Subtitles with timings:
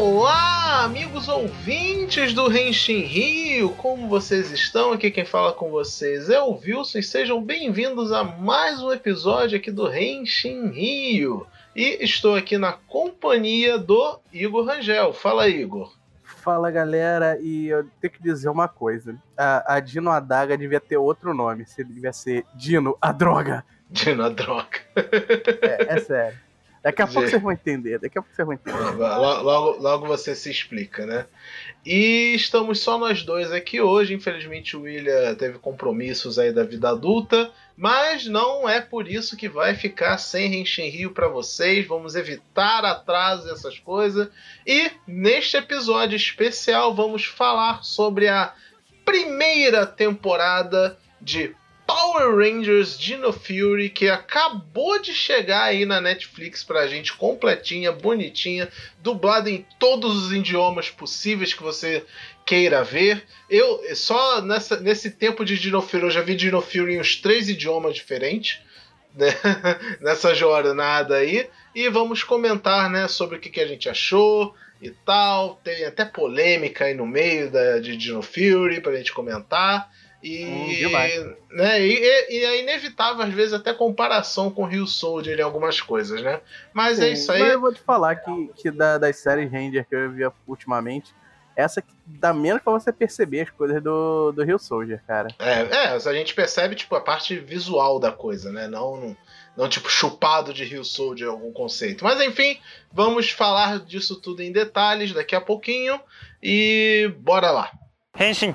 [0.00, 4.92] Olá, amigos ouvintes do Renshin Rio, como vocês estão?
[4.92, 9.58] Aqui quem fala com vocês é o Wilson e sejam bem-vindos a mais um episódio
[9.58, 11.48] aqui do Renshin Rio.
[11.74, 15.12] E estou aqui na companhia do Igor Rangel.
[15.12, 15.92] Fala, Igor.
[16.22, 20.96] Fala galera, e eu tenho que dizer uma coisa: a, a Dino Adaga devia ter
[20.96, 23.64] outro nome, se devia ser Dino a Droga.
[23.90, 24.78] Dino a Droga.
[24.94, 26.47] É, é sério.
[26.88, 27.14] Daqui a Gente.
[27.14, 27.98] pouco vocês vão entender.
[27.98, 28.78] Daqui a pouco vocês vão entender.
[28.96, 31.26] Logo, logo você se explica, né?
[31.84, 34.14] E estamos só nós dois aqui hoje.
[34.14, 37.50] Infelizmente o William teve compromissos aí da vida adulta.
[37.76, 41.86] Mas não é por isso que vai ficar sem Renshin Rio para vocês.
[41.86, 44.26] Vamos evitar atrasos essas coisas.
[44.66, 48.54] E neste episódio especial vamos falar sobre a
[49.04, 51.54] primeira temporada de
[51.88, 58.68] Power Rangers Dino Fury, que acabou de chegar aí na Netflix pra gente, completinha, bonitinha,
[58.98, 62.04] dublada em todos os idiomas possíveis que você
[62.44, 63.24] queira ver.
[63.48, 67.16] Eu só nessa, nesse tempo de Dino Fury, eu já vi Dino Fury em uns
[67.16, 68.60] três idiomas diferentes.
[69.14, 69.34] Né?
[70.02, 71.48] nessa jornada aí.
[71.74, 75.58] E vamos comentar né, sobre o que, que a gente achou e tal.
[75.64, 79.90] Tem até polêmica aí no meio da, de Dino Fury pra gente comentar.
[80.20, 81.94] E, hum, né, e,
[82.28, 86.40] e, é inevitável, às vezes, até comparação com Rio Soldier em algumas coisas, né?
[86.72, 87.40] Mas é Sim, é isso aí.
[87.40, 91.14] Mas eu vou te falar que, que da, das séries Ranger que eu vi ultimamente,
[91.58, 95.28] essa que dá menos pra você perceber as coisas do, do Rio Soldier, cara.
[95.38, 98.66] É, é, a gente percebe, tipo, a parte visual da coisa, né?
[98.66, 99.16] Não, não,
[99.56, 102.04] não tipo, chupado de Rio Soldier algum conceito.
[102.04, 102.58] Mas enfim,
[102.92, 106.00] vamos falar disso tudo em detalhes daqui a pouquinho.
[106.40, 107.72] E bora lá.
[108.18, 108.54] Henshin.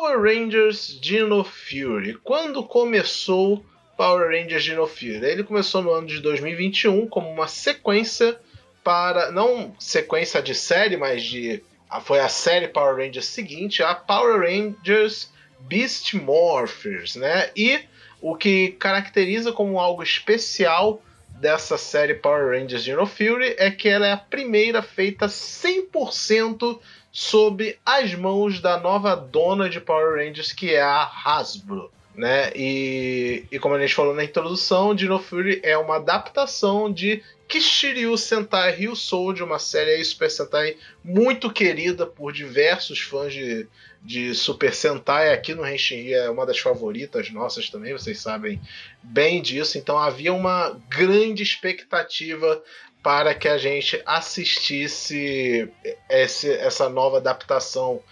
[0.00, 2.14] Power Rangers Dino Fury.
[2.22, 5.24] Quando começou Power Rangers Dino Fury?
[5.24, 8.38] Ele começou no ano de 2021 como uma sequência
[8.84, 11.64] para não sequência de série, mas de
[12.02, 17.50] foi a série Power Rangers seguinte, a Power Rangers Beast Morphers, né?
[17.56, 17.80] E
[18.22, 24.06] o que caracteriza como algo especial dessa série Power Rangers Dino Fury é que ela
[24.06, 26.78] é a primeira feita 100%
[27.18, 31.90] sob as mãos da nova dona de Power Rangers, que é a Hasbro.
[32.14, 32.52] Né?
[32.54, 38.16] E, e como a gente falou na introdução, Dino Fury é uma adaptação de Kishiryu
[38.16, 43.66] Sentai Ryu Soldier, uma série Super Sentai muito querida por diversos fãs de,
[44.00, 45.32] de Super Sentai.
[45.32, 48.60] Aqui no Henshin é uma das favoritas nossas também, vocês sabem
[49.02, 49.76] bem disso.
[49.76, 52.62] Então havia uma grande expectativa
[53.02, 55.70] para que a gente assistisse
[56.08, 58.02] esse, essa nova adaptação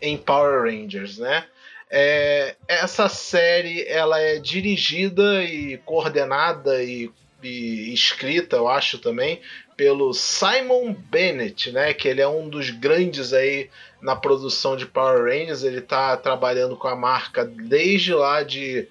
[0.00, 1.46] em Power Rangers, né?
[1.90, 7.10] É, essa série ela é dirigida e coordenada e,
[7.42, 9.40] e, escrita, eu acho também,
[9.76, 11.94] pelo Simon Bennett, né?
[11.94, 15.62] Que ele é um dos grandes aí na produção de Power Rangers.
[15.62, 18.88] Ele está trabalhando com a marca desde lá de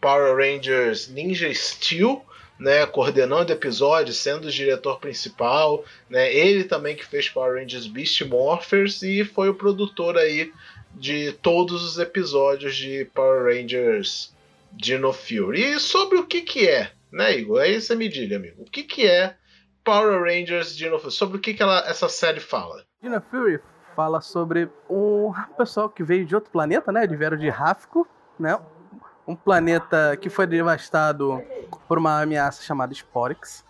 [0.00, 2.24] Power Rangers Ninja Steel
[2.58, 8.22] né, coordenando episódios, sendo o diretor principal, né, ele também que fez Power Rangers Beast
[8.22, 10.52] Morphers e foi o produtor aí
[10.94, 14.32] de todos os episódios de Power Rangers
[14.72, 15.62] Dino Fury.
[15.62, 17.60] E sobre o que que é, né, Igor?
[17.60, 18.62] Aí você me diga, amigo.
[18.62, 19.36] O que que é
[19.82, 21.12] Power Rangers Dino Fury?
[21.12, 22.84] Sobre o que que ela, essa série fala?
[23.02, 23.60] Dino Fury
[23.94, 28.06] fala sobre um pessoal que veio de outro planeta, né, de Vero de Ráfico,
[28.38, 28.58] né,
[29.26, 31.42] um planeta que foi devastado
[31.88, 33.64] por uma ameaça chamada Sporix,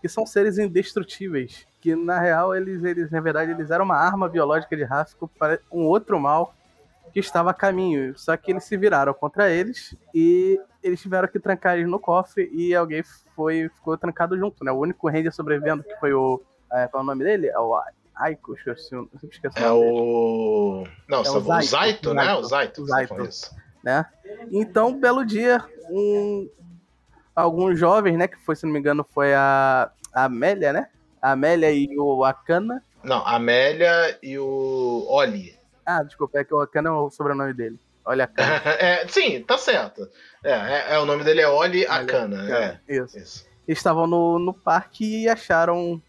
[0.00, 4.28] que são seres indestrutíveis, que na real eles, eles na verdade eles eram uma arma
[4.28, 6.54] biológica de Ráfico para um outro mal
[7.12, 11.38] que estava a caminho, só que eles se viraram contra eles e eles tiveram que
[11.38, 13.02] trancar eles no cofre e alguém
[13.34, 14.72] foi ficou trancado junto, né?
[14.72, 16.42] O único Ranger sobrevivendo que foi o
[16.72, 17.46] é, qual é o nome dele?
[17.46, 17.80] É o
[18.16, 18.96] Aiko, esqueci,
[19.30, 20.84] esqueci é o...
[21.08, 22.34] Não, é o Zaito, Zaito, né?
[22.34, 22.82] O Zaito.
[22.82, 23.14] O Zaito
[23.86, 24.04] né?
[24.50, 26.50] Então, belo dia, um,
[27.34, 30.88] alguns jovens, né, que foi, se não me engano, foi a, a Amélia, né?
[31.22, 32.82] A Amélia e o Akana.
[33.04, 35.56] Não, a Amélia e o Oli.
[35.84, 37.78] Ah, desculpa, é que o Akana é o sobrenome dele.
[38.04, 38.60] Olha Akana.
[38.80, 40.08] é, sim, tá certo.
[40.42, 42.52] É, é, é, o nome dele é Oli Akana.
[42.52, 43.16] É, isso.
[43.16, 43.46] isso.
[43.68, 46.02] Estavam no, no parque e acharam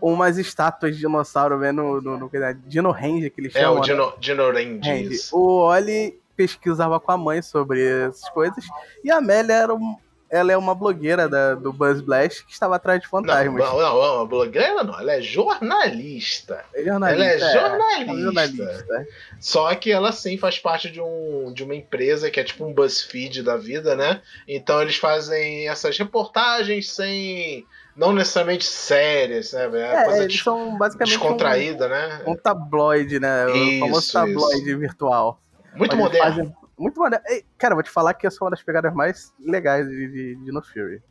[0.00, 2.30] umas estátuas de dinossauro vendo no, no, no
[2.66, 3.76] Dino Range que eles chamam.
[3.76, 4.12] É, o Dino, né?
[4.20, 4.88] Dino Range.
[4.88, 5.28] Range.
[5.32, 8.64] O Oli pesquisava com a mãe sobre essas coisas.
[9.02, 9.96] E a Amélia era um,
[10.30, 13.64] ela é uma blogueira da, do Buzz Blast que estava atrás de fantasmas.
[13.64, 16.64] Não, não, não, blogueira não, ela é jornalista.
[16.72, 17.24] É jornalista.
[17.24, 18.12] Ela é é, jornalista.
[18.12, 19.06] é jornalista.
[19.40, 22.72] Só que ela sim faz parte de, um, de uma empresa que é tipo um
[22.72, 24.22] BuzzFeed da vida, né?
[24.46, 27.66] Então eles fazem essas reportagens sem.
[27.96, 29.68] Não necessariamente sérias, né?
[29.72, 32.22] É, É, coisa eles são basicamente descontraída, né?
[32.24, 33.46] um, um tabloide, né?
[33.46, 35.40] o Isso, famoso tabloide virtual.
[35.78, 36.28] Muito moderno.
[36.36, 37.24] fazem- Muito moderno.
[37.56, 40.52] Cara, vou te falar que essa é uma das pegadas mais legais de, de, de
[40.52, 41.02] No Fury.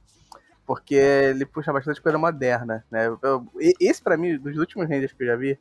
[0.65, 3.07] Porque ele puxa bastante coisa moderna, né?
[3.21, 3.47] Eu-
[3.79, 5.57] esse, pra mim, dos últimos renders que eu já vi,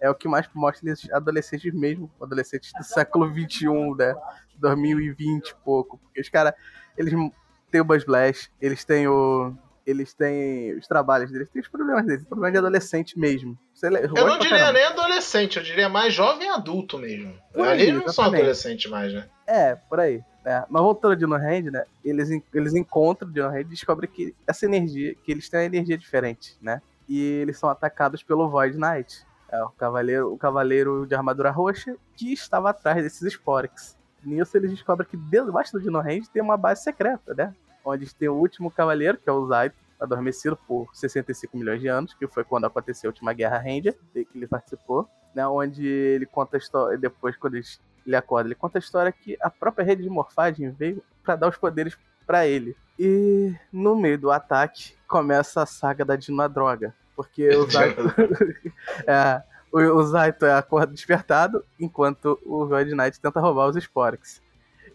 [0.00, 4.14] é o que mais mostra eles adolescentes mesmo, adolescentes do século XXI, né?
[4.56, 5.98] 2020 e pouco.
[5.98, 6.54] Porque os caras,
[6.96, 7.12] eles
[7.70, 9.54] têm o Buzz Blast, eles têm o.
[9.88, 13.58] Eles têm os trabalhos deles, têm os problemas deles, problema de adolescente mesmo.
[13.82, 14.72] Eu não diria caramba.
[14.74, 17.34] nem adolescente, eu diria mais jovem adulto mesmo.
[17.54, 19.26] Por Ali aí, eles não são adolescentes mais, né?
[19.46, 20.22] É, por aí.
[20.44, 20.62] É.
[20.68, 21.84] Mas voltando de No Hand, né?
[22.04, 25.66] Eles, eles encontram de No Hand e descobrem que essa energia, que eles têm uma
[25.66, 26.82] energia diferente, né?
[27.08, 29.26] E eles são atacados pelo Void Knight.
[29.50, 33.96] É, o cavaleiro, o cavaleiro de armadura roxa que estava atrás desses Sporix.
[34.22, 37.54] Nisso eles descobrem que debaixo do Dino Hand tem uma base secreta, né?
[37.84, 42.14] Onde tem o último cavaleiro, que é o Zaito, adormecido por 65 milhões de anos,
[42.14, 45.46] que foi quando aconteceu a última Guerra Ranger, que ele participou, né?
[45.46, 48.48] Onde ele conta a história, depois quando ele acorda.
[48.48, 51.96] Ele conta a história que a própria rede de morfagem veio pra dar os poderes
[52.26, 52.76] pra ele.
[52.98, 56.94] E no meio do ataque começa a saga da Dino Droga.
[57.14, 58.02] Porque o Zaito,
[59.06, 59.42] é,
[59.72, 64.40] o, Zaito é acorda despertado, enquanto o Void Knight tenta roubar os Sporix.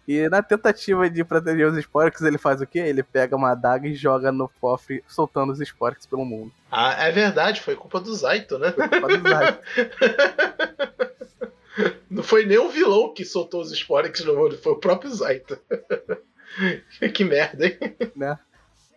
[0.07, 2.79] E na tentativa de proteger os Sporix, ele faz o quê?
[2.79, 6.51] Ele pega uma adaga e joga no cofre, soltando os Sporix pelo mundo.
[6.69, 8.71] Ah, é verdade, foi culpa do Zaito, né?
[8.71, 9.59] Foi culpa do Zaito.
[12.09, 15.57] Não foi nem o vilão que soltou os Sporix no mundo, foi o próprio Zaito.
[17.13, 17.77] que merda, hein?
[18.15, 18.37] né?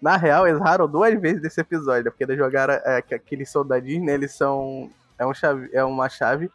[0.02, 4.04] Na real, eles erraram duas vezes desse episódio, porque eles jogaram é, que aqueles soldadinhos,
[4.04, 4.14] né?
[4.14, 4.90] Eles são.
[5.18, 6.50] É, um chave, é uma chave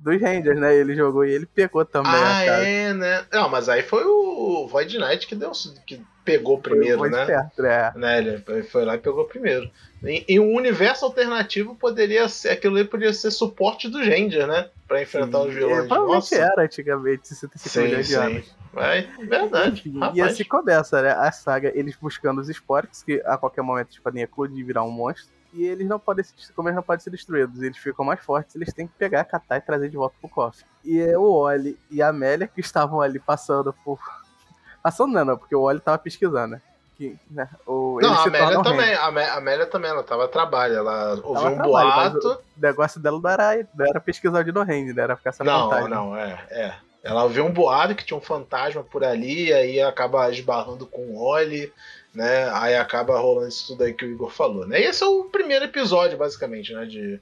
[0.00, 0.74] dos Rangers, né?
[0.74, 3.24] Ele jogou e ele pegou também ah, é, né?
[3.32, 5.52] Não, mas aí foi o Void Knight que, deu,
[5.86, 7.26] que pegou primeiro, Foi né?
[7.26, 7.92] Certo, é.
[7.96, 8.18] né?
[8.18, 9.70] Ele foi lá e pegou primeiro.
[10.02, 12.50] Em, em um universo alternativo, poderia ser.
[12.50, 14.70] Aquilo ali poderia ser suporte do Ranger, né?
[14.88, 15.86] Pra enfrentar os É, vilões.
[15.86, 16.36] provavelmente Nossa.
[16.36, 18.56] era antigamente, 65 Sim, milhões de anos.
[18.72, 19.82] Vai, verdade.
[19.88, 21.10] Enfim, e assim começa, né?
[21.10, 24.84] A saga, eles buscando os Sporks, que a qualquer momento eles podem eclodir e virar
[24.84, 25.39] um monstro.
[25.52, 28.54] E eles não podem se, como eles não podem ser destruídos, eles ficam mais fortes,
[28.54, 30.64] eles têm que pegar, catar e trazer de volta pro cofre.
[30.84, 33.98] E é o Oli e a Amélia que estavam ali passando por.
[34.82, 36.62] Passando não, não, porque o Oli tava pesquisando, né?
[36.96, 37.48] Que, né?
[37.66, 38.94] O, Não, a Amélia também.
[38.94, 40.74] A a Amélia também, ela tava a trabalho.
[40.76, 42.28] Ela ouviu um boato.
[42.56, 45.02] O negócio dela não era, não era pesquisar de no Hand, né?
[45.02, 45.88] Era ficar essa Não, fantasma.
[45.88, 46.74] não, é, é.
[47.02, 51.18] Ela ouviu um boato que tinha um fantasma por ali, aí acaba esbarrando com o
[51.18, 51.72] Oli,
[52.14, 52.50] né?
[52.54, 54.80] Aí acaba rolando isso tudo aí que o Igor falou, né?
[54.80, 56.84] E esse é o primeiro episódio, basicamente, né?
[56.84, 57.20] De,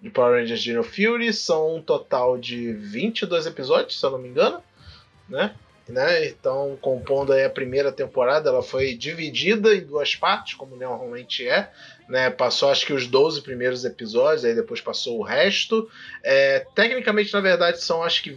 [0.00, 1.32] de Power Rangers Dino Fury.
[1.32, 4.62] São um total de 22 episódios, se eu não me engano,
[5.28, 5.54] né?
[5.88, 6.26] né?
[6.26, 11.70] Então, compondo aí a primeira temporada, ela foi dividida em duas partes, como normalmente é.
[12.08, 12.30] Né?
[12.30, 15.90] Passou acho que os 12 primeiros episódios, aí depois passou o resto.
[16.22, 18.30] É, tecnicamente, na verdade, são acho que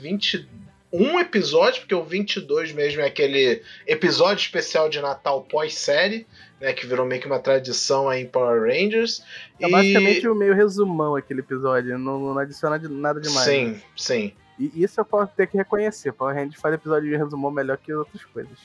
[0.91, 6.25] 21 episódios, porque o 22 mesmo é aquele episódio especial de Natal pós-série,
[6.61, 6.73] né?
[6.73, 9.23] Que virou meio que uma tradição aí em Power Rangers.
[9.59, 13.45] É basicamente o meio resumão aquele episódio, não, não adiciona de- nada demais.
[13.45, 13.81] Sim, né?
[13.95, 14.33] sim.
[14.57, 16.13] E isso eu posso ter que reconhecer.
[16.13, 18.57] Power Rangers faz episódio de resumão melhor que outras coisas.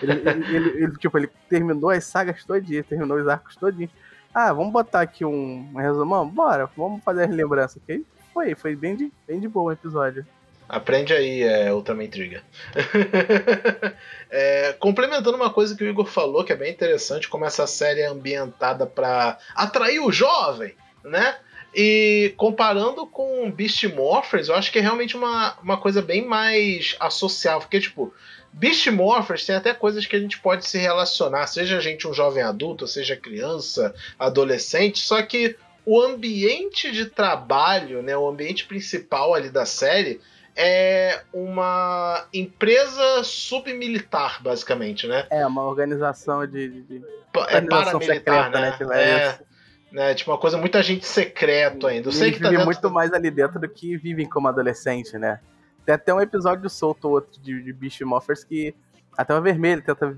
[0.00, 3.90] Ele, ele- ele- ele, tipo, ele terminou as sagas todinhas, terminou os arcos todinhos.
[4.32, 6.28] Ah, vamos botar aqui um, um resumão?
[6.28, 8.06] Bora, vamos fazer as lembranças aqui.
[8.32, 10.24] Foi, foi bem de, bem de boa o episódio.
[10.68, 12.42] Aprende aí, é, Ultraman Trigger.
[14.34, 18.00] É, complementando uma coisa que o Igor falou, que é bem interessante, como essa série
[18.00, 21.36] é ambientada para atrair o jovem, né?
[21.74, 26.96] E comparando com Beast Morphers, eu acho que é realmente uma, uma coisa bem mais
[26.98, 27.60] associável.
[27.60, 28.10] Porque, tipo,
[28.52, 32.14] Beast Morphers tem até coisas que a gente pode se relacionar, seja a gente um
[32.14, 39.34] jovem adulto, seja criança, adolescente, só que o ambiente de trabalho, né, o ambiente principal
[39.34, 40.20] ali da série
[40.56, 45.26] é uma empresa submilitar, basicamente, né?
[45.30, 46.68] É, uma organização de.
[46.68, 46.96] de- de-
[47.34, 48.76] É Organização paramilitar, secreta, né?
[48.86, 49.38] né, É,
[49.90, 50.14] né?
[50.14, 52.08] Tipo uma coisa muito agente secreto ainda.
[52.08, 55.40] Eu sei que tá dentro muito mais ali dentro do que vivem como adolescente, né?
[55.86, 58.74] Tem até um episódio solto outro de, de Beast Morphers que
[59.16, 60.16] até o vermelho tenta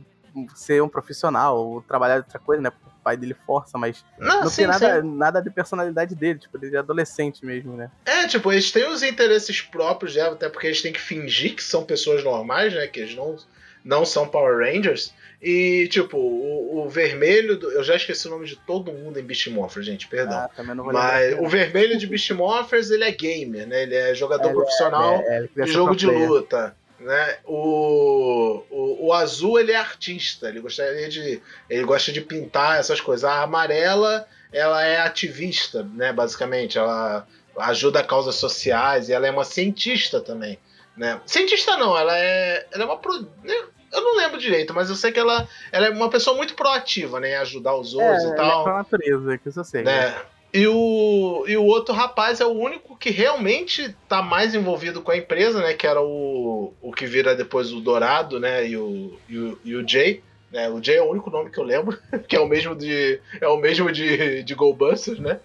[0.55, 2.71] ser um profissional ou trabalhar de outra coisa, né?
[2.71, 5.17] Porque pai dele força, mas Não, não sim, tem nada, sim.
[5.17, 7.91] nada de personalidade dele, tipo, ele é adolescente mesmo, né?
[8.07, 11.63] É, tipo, eles têm os interesses próprios dela, até porque eles têm que fingir que
[11.63, 12.87] são pessoas normais, né?
[12.87, 13.37] Que eles não,
[13.85, 15.13] não são Power Rangers.
[15.43, 17.59] E, tipo, o, o vermelho.
[17.59, 20.39] Do, eu já esqueci o nome de todo mundo em Beast Morphers, gente, perdão.
[20.39, 23.83] Ah, também não vou Mas o vermelho de Beast Morphers, ele é gamer, né?
[23.83, 26.75] Ele é jogador é, profissional é, é, de jogo de luta.
[27.05, 27.37] Né?
[27.45, 32.99] O, o, o, azul ele é artista, ele gostaria de ele gosta de pintar essas
[32.99, 33.25] coisas.
[33.25, 36.15] A amarela ela é ativista, né?
[36.15, 37.27] Basicamente, ela
[37.59, 40.59] ajuda causas sociais e ela é uma cientista também,
[40.97, 41.21] né?
[41.27, 42.99] Cientista não, ela é ela é uma
[43.43, 43.55] né?
[43.93, 47.21] eu não lembro direito, mas eu sei que ela, ela é uma pessoa muito proativa,
[47.21, 47.33] né?
[47.33, 48.67] Em ajudar os outros é, e tal.
[48.67, 49.83] É natureza, que isso eu sei.
[49.83, 50.09] Né?
[50.09, 50.23] né?
[50.55, 55.11] E o, e o outro rapaz é o único que realmente tá mais envolvido com
[55.11, 55.75] a empresa, né?
[55.75, 58.65] Que era o, o que vira depois o Dourado, né?
[58.65, 60.23] E o, e o, e o Jay.
[60.53, 60.71] Né?
[60.71, 63.21] O Jay é o único nome que eu lembro, que é o mesmo de.
[63.41, 65.41] É o mesmo de, de GoBusters, né?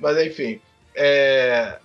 [0.00, 0.58] Mas enfim.
[0.94, 1.78] É...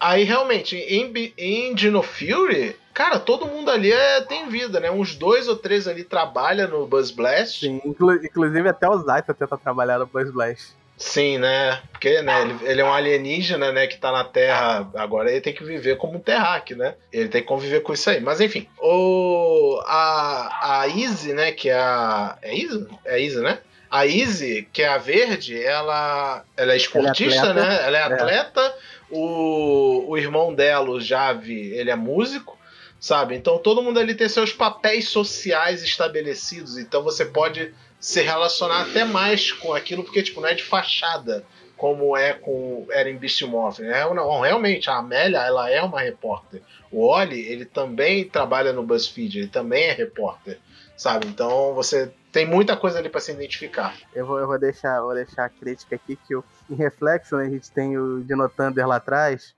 [0.00, 4.90] Aí realmente, em, em Dino Fury, cara, todo mundo ali é, tem vida, né?
[4.90, 7.60] Uns dois ou três ali trabalha no Buzz Blast.
[7.60, 10.79] Sim, inclu inclusive até o Zaita tenta trabalhar no Buzz Blast.
[11.00, 11.80] Sim, né?
[11.90, 14.86] Porque né, ele, ele, é um alienígena, né, que tá na Terra.
[14.94, 16.94] Agora ele tem que viver como um terráqueo, né?
[17.10, 18.20] Ele tem que conviver com isso aí.
[18.20, 22.86] Mas enfim, o a, a Izzy, né, que é a é Izzy?
[23.06, 23.60] É Izzy, né?
[23.90, 27.86] A Izzy, que é a verde, ela, ela é esportista, ela é né?
[27.86, 28.04] Ela é, é.
[28.04, 28.60] atleta.
[28.60, 28.74] É.
[29.10, 32.60] O, o irmão dela, o Javi, ele é músico
[33.00, 33.34] sabe?
[33.34, 39.04] Então todo mundo ali tem seus papéis sociais estabelecidos, então você pode se relacionar até
[39.04, 41.44] mais com aquilo, porque tipo, não é de fachada
[41.76, 43.84] como é com era em Beast Morphin.
[43.84, 46.62] É, não, realmente, a Amélia ela é uma repórter.
[46.90, 50.58] O Oli, ele também trabalha no BuzzFeed, ele também é repórter,
[50.94, 51.26] sabe?
[51.26, 53.96] Então você tem muita coisa ali para se identificar.
[54.14, 57.46] Eu vou, eu vou deixar, vou deixar a crítica aqui que eu, em reflexo, né,
[57.46, 59.54] a gente tem o Dino Thunder lá atrás.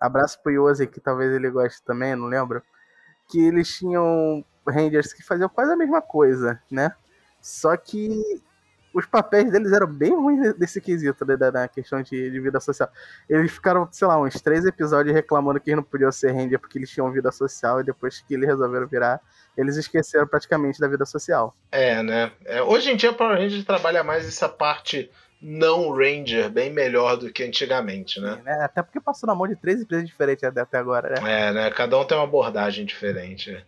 [0.00, 2.62] Abraço pro Yose, que talvez ele goste também, não lembro.
[3.28, 6.94] Que eles tinham Rangers que faziam quase a mesma coisa, né?
[7.40, 8.42] Só que
[8.92, 12.90] os papéis deles eram bem ruins desse quesito, né, da, questão de, de, vida social.
[13.28, 16.78] Eles ficaram, sei lá, uns três episódios reclamando que eles não podiam ser Ranger porque
[16.78, 19.20] eles tinham vida social, e depois que eles resolveram virar,
[19.56, 21.54] eles esqueceram praticamente da vida social.
[21.70, 22.32] É, né?
[22.44, 27.32] É, hoje em dia, Power Ranger trabalha mais essa parte não Ranger bem melhor do
[27.32, 28.42] que antigamente, né?
[28.44, 31.48] É, até porque passou na mão de três empresas diferentes até agora, né?
[31.48, 31.70] É, né?
[31.70, 33.64] Cada um tem uma abordagem diferente.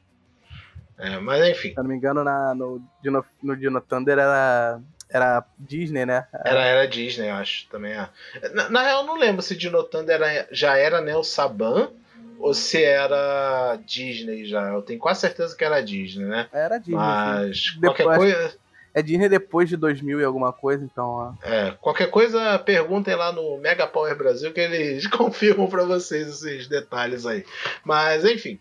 [1.02, 1.70] É, mas enfim.
[1.70, 4.80] Se eu não me engano, na, no, Dino, no Dino Thunder era,
[5.10, 6.28] era Disney, né?
[6.32, 7.66] Era, era Disney, eu acho.
[7.68, 8.08] Também é.
[8.54, 11.90] Na, na real, eu não lembro se Dino Thunder era, já era Neo Saban
[12.38, 14.68] ou se era Disney já.
[14.68, 16.48] Eu tenho quase certeza que era Disney, né?
[16.52, 16.94] Era Disney.
[16.94, 18.62] Mas qualquer coisa.
[18.94, 21.36] É Disney depois de 2000 e alguma coisa, então.
[21.42, 26.68] É, qualquer coisa perguntem lá no Mega Power Brasil que eles confirmam para vocês esses
[26.68, 27.44] detalhes aí.
[27.84, 28.60] Mas enfim,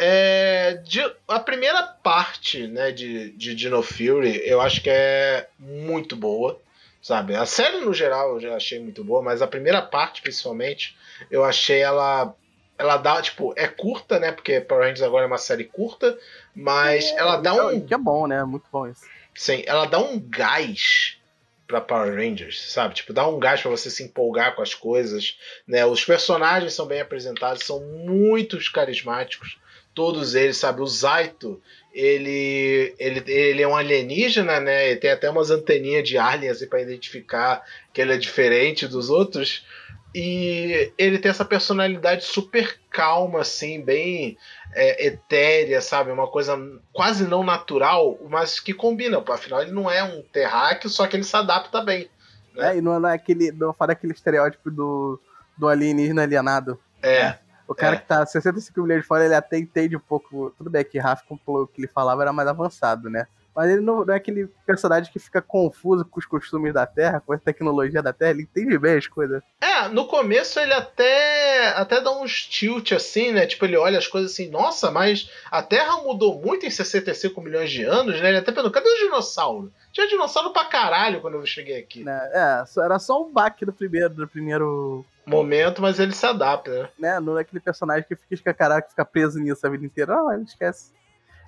[0.00, 6.14] é, de, a primeira parte né, de, de Dino Fury eu acho que é muito
[6.14, 6.60] boa,
[7.02, 7.34] sabe?
[7.34, 10.96] A série no geral eu já achei muito boa, mas a primeira parte principalmente
[11.28, 12.32] eu achei ela
[12.78, 14.30] ela dá, tipo, é curta, né?
[14.30, 16.16] Porque Power Rangers agora é uma série curta,
[16.54, 17.84] mas é, ela dá um.
[17.84, 18.44] Que é bom, né?
[18.44, 19.04] Muito bom isso.
[19.34, 21.18] Sim, ela dá um gás
[21.66, 22.94] para Power Rangers, sabe?
[22.94, 25.36] Tipo, dá um gás para você se empolgar com as coisas,
[25.66, 25.84] né?
[25.84, 29.58] Os personagens são bem apresentados, são muito carismáticos
[29.98, 30.80] todos eles, sabe?
[30.80, 31.60] O Zaito,
[31.92, 34.90] ele, ele, ele é um alienígena, né?
[34.90, 39.10] Ele tem até umas anteninhas de alien assim, para identificar que ele é diferente dos
[39.10, 39.66] outros.
[40.14, 44.38] E ele tem essa personalidade super calma, assim, bem
[44.72, 46.12] é, etérea, sabe?
[46.12, 46.56] Uma coisa
[46.92, 49.20] quase não natural, mas que combina.
[49.28, 52.08] Afinal, ele não é um terráqueo, só que ele se adapta bem.
[52.54, 52.74] Né?
[52.74, 53.50] É, e não é aquele.
[53.50, 55.20] Não fala aquele estereótipo do,
[55.56, 56.78] do alienígena alienado.
[57.02, 57.16] É.
[57.16, 57.38] é.
[57.68, 57.98] O cara é.
[57.98, 60.52] que tá 65 milhões de fora, ele até entende um pouco.
[60.56, 63.26] Tudo bem que Rafa, o que ele falava, era mais avançado, né?
[63.58, 67.20] Mas ele não, não, é aquele personagem que fica confuso com os costumes da Terra,
[67.20, 69.42] com a tecnologia da Terra, ele entende bem as coisas.
[69.60, 73.46] É, no começo ele até até dá uns tilt assim, né?
[73.46, 77.68] Tipo, ele olha as coisas assim, nossa, mas a Terra mudou muito em 65 milhões
[77.68, 78.28] de anos, né?
[78.28, 79.72] Ele até perguntou, cadê o dinossauro?
[79.92, 82.04] Tinha dinossauro pra caralho quando eu cheguei aqui.
[82.08, 86.70] É, é era só um baque do primeiro, do primeiro momento, mas ele se adapta,
[86.70, 86.88] né?
[86.98, 87.20] né?
[87.20, 90.14] Não é aquele personagem que fica que fica preso nisso a vida inteira.
[90.14, 90.92] Não, ele esquece.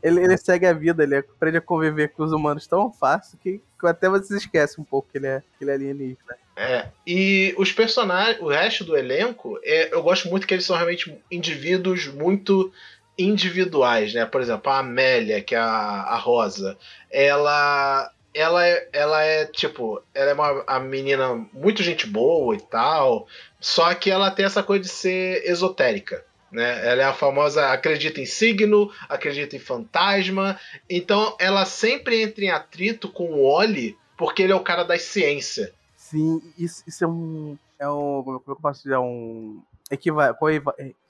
[0.02, 3.60] Ele, ele segue a vida, ele aprende a conviver com os humanos tão fácil que,
[3.78, 6.36] que até você esquece um pouco que ele é, que ele é alienígena.
[6.56, 10.76] É, e os personagens, o resto do elenco, é, eu gosto muito que eles são
[10.76, 12.72] realmente indivíduos muito
[13.18, 14.24] individuais, né?
[14.24, 16.78] Por exemplo, a Amélia, que é a, a Rosa,
[17.10, 22.60] ela ela é, ela é tipo, ela é uma a menina muito gente boa e
[22.60, 23.26] tal,
[23.58, 26.86] só que ela tem essa coisa de ser esotérica, Né?
[26.88, 30.58] Ela é a famosa acredita em signo, acredita em fantasma.
[30.88, 34.98] Então ela sempre entra em atrito com o Oli, porque ele é o cara da
[34.98, 35.72] ciência.
[35.96, 37.56] Sim, isso, isso é um.
[37.78, 38.22] É um.
[38.22, 38.94] Como é eu posso dizer?
[38.94, 39.62] É um.
[39.90, 40.36] Equiva,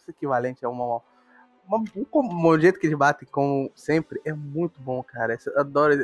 [0.08, 1.02] equivalente a uma,
[1.66, 5.38] uma, um, um jeito que eles batem, como sempre, é muito bom, cara.
[5.46, 5.94] Eu adoro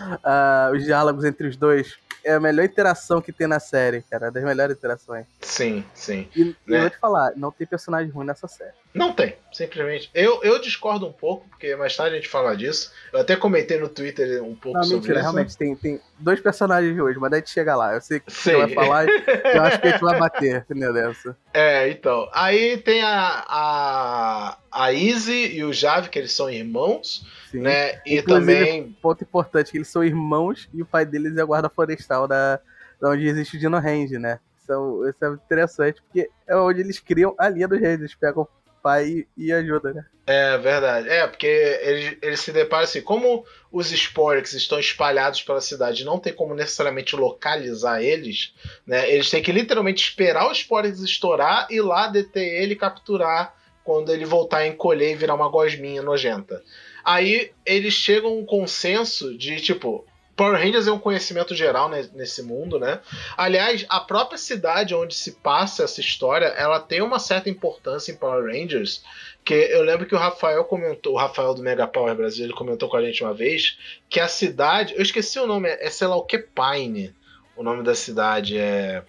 [0.00, 4.30] uh, os diálogos entre os dois é a melhor interação que tem na série, cara.
[4.30, 5.26] Das melhores interações.
[5.40, 6.28] Sim, sim.
[6.34, 6.54] E, né?
[6.66, 8.74] eu vou te falar, não tem personagem ruim nessa série.
[8.98, 10.10] Não tem, simplesmente.
[10.12, 12.92] Eu, eu discordo um pouco, porque mais tarde a gente fala disso.
[13.12, 15.22] Eu até comentei no Twitter um pouco não, sobre mentira, isso.
[15.22, 17.94] Realmente, tem, tem dois personagens de hoje, mas daí a gente chega lá.
[17.94, 18.50] Eu sei que Sim.
[18.50, 19.06] você vai falar
[19.54, 21.36] eu acho que a gente vai bater entendeu dessa.
[21.54, 22.28] É, então.
[22.32, 27.24] Aí tem a, a, a Izzy e o Jave, que eles são irmãos.
[27.50, 27.60] Sim.
[27.60, 28.00] Né?
[28.04, 28.96] E Inclusive, também.
[29.00, 32.60] Ponto importante: que eles são irmãos e o pai deles é a guarda florestal da,
[33.00, 34.40] da onde existe o Dino Range, né?
[34.60, 38.00] Isso é, isso é interessante, porque é onde eles criam a linha dos reis.
[38.00, 38.46] Eles pegam
[38.82, 40.04] pai e, ajudam, né?
[40.26, 41.08] É verdade.
[41.08, 46.18] É, porque eles, eles se deparam assim, como os Sporks estão espalhados pela cidade não
[46.18, 48.54] tem como necessariamente localizar eles,
[48.86, 49.10] né?
[49.10, 54.12] Eles têm que literalmente esperar o Sporks estourar e lá deter ele e capturar quando
[54.12, 56.62] ele voltar a encolher e virar uma gosminha nojenta.
[57.02, 60.04] Aí eles chegam a um consenso de tipo.
[60.38, 63.00] Power Rangers é um conhecimento geral nesse mundo, né?
[63.36, 68.14] Aliás, a própria cidade onde se passa essa história, ela tem uma certa importância em
[68.14, 69.02] Power Rangers,
[69.44, 72.88] que eu lembro que o Rafael comentou, o Rafael do Mega Power Brasil, ele comentou
[72.88, 73.78] com a gente uma vez,
[74.08, 77.12] que a cidade, eu esqueci o nome, é sei lá o que Pine,
[77.56, 79.02] o nome da cidade é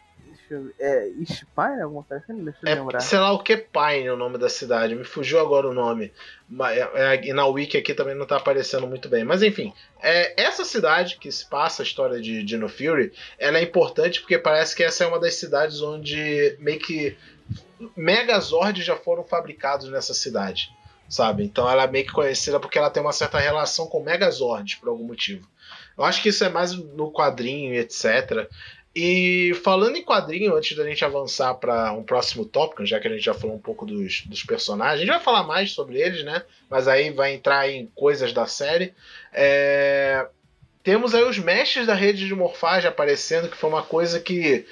[0.80, 2.44] é East Pine, alguma coisa assim?
[2.44, 3.00] Deixa eu é, lembrar.
[3.00, 4.96] Sei lá o que Pine, o nome da cidade.
[4.96, 6.12] Me fugiu agora o nome.
[6.72, 9.24] É, é, e na wiki aqui também não tá aparecendo muito bem.
[9.24, 13.64] Mas enfim, é, essa cidade que se passa a história de Dino Fury, ela é
[13.64, 17.18] importante porque parece que essa é uma das cidades onde meio que
[17.96, 20.70] Megazords já foram fabricados nessa cidade.
[21.08, 21.44] Sabe?
[21.44, 24.90] Então ela é meio que conhecida porque ela tem uma certa relação com Megazords por
[24.90, 25.48] algum motivo.
[25.98, 28.48] Eu acho que isso é mais no quadrinho e etc.
[29.02, 33.12] E falando em quadrinho, antes da gente avançar para um próximo tópico, já que a
[33.12, 36.22] gente já falou um pouco dos, dos personagens, a gente vai falar mais sobre eles,
[36.26, 36.44] né?
[36.70, 38.94] Mas aí vai entrar em coisas da série.
[39.32, 40.28] É...
[40.84, 44.66] Temos aí os mestres da rede de morfagem aparecendo, que foi uma coisa que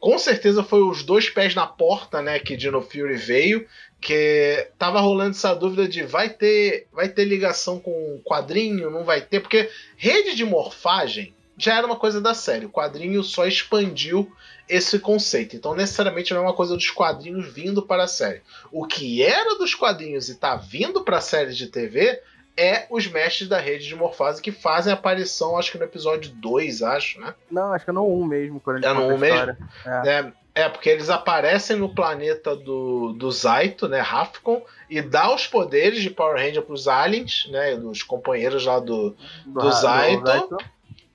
[0.00, 3.66] com certeza foi os dois pés na porta, né, que Dino Fury veio,
[4.00, 9.20] que tava rolando essa dúvida de vai ter, vai ter ligação com quadrinho, não vai
[9.20, 12.66] ter, porque rede de morfagem já era uma coisa da série.
[12.66, 14.30] O quadrinho só expandiu
[14.68, 15.56] esse conceito.
[15.56, 18.42] Então, necessariamente não é uma coisa dos quadrinhos vindo para a série.
[18.72, 22.20] O que era dos quadrinhos e está vindo para a série de TV
[22.56, 26.82] é os mestres da rede de morfase que fazem aparição, acho que no episódio 2,
[26.82, 27.34] acho, né?
[27.50, 28.60] Não, acho que é no 1 mesmo.
[28.60, 29.56] Quando é no 1 mesmo?
[29.84, 30.08] É.
[30.08, 30.32] é.
[30.56, 36.00] É, porque eles aparecem no planeta do, do Zaito, né, Rafcon, e dá os poderes
[36.00, 40.22] de Power Ranger para os aliens, né, dos companheiros lá do, do, do Zaito.
[40.22, 40.56] Do Zaito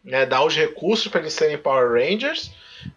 [0.04, 2.52] né, dar os recursos para eles serem Power Rangers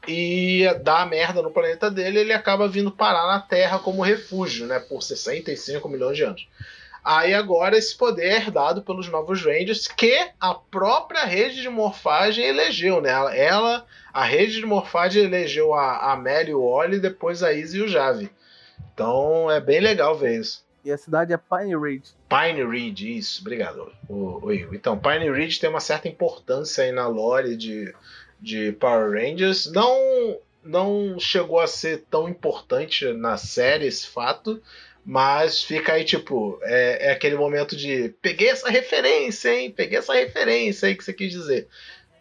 [0.07, 4.67] e dá a merda no planeta dele, ele acaba vindo parar na Terra como refúgio,
[4.67, 6.49] né, por 65 milhões de anos.
[7.05, 12.45] Aí agora esse poder é herdado pelos novos Rangers que a própria rede de morfagem
[12.45, 13.11] elegeu, né?
[13.11, 17.83] Ela, a rede de morfagem elegeu a Amélia e o Oli, depois a Izzy e
[17.83, 18.31] o Jave.
[18.95, 20.62] Então é bem legal ver isso.
[20.85, 22.13] E a cidade é Pine Ridge.
[22.29, 23.93] Pine Ridge, isso, obrigado.
[24.09, 27.95] O, Então, Pine Ridge tem uma certa importância aí na lore de,
[28.41, 29.71] de Power Rangers.
[29.71, 34.61] Não, não chegou a ser tão importante na série esse fato,
[35.05, 39.71] mas fica aí, tipo, é, é aquele momento de peguei essa referência, hein?
[39.71, 41.69] Peguei essa referência aí que você quis dizer.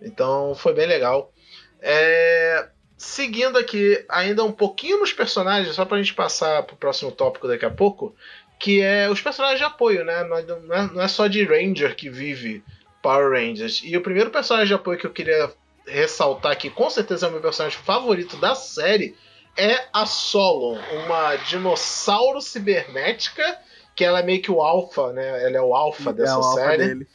[0.01, 1.31] Então foi bem legal.
[1.79, 7.47] É, seguindo aqui ainda um pouquinho nos personagens, só pra gente passar pro próximo tópico
[7.47, 8.15] daqui a pouco
[8.61, 10.23] que é os personagens de apoio, né?
[10.23, 12.63] Não é, não é só de Ranger que vive
[13.01, 13.81] Power Rangers.
[13.83, 15.51] E o primeiro personagem de apoio que eu queria
[15.87, 19.15] ressaltar aqui, com certeza é o meu personagem favorito da série,
[19.57, 23.59] é a Solon, uma dinossauro cibernética,
[23.95, 25.43] que ela é meio que o alfa, né?
[25.43, 26.87] Ela é o alfa dessa é série.
[26.87, 27.07] Dele.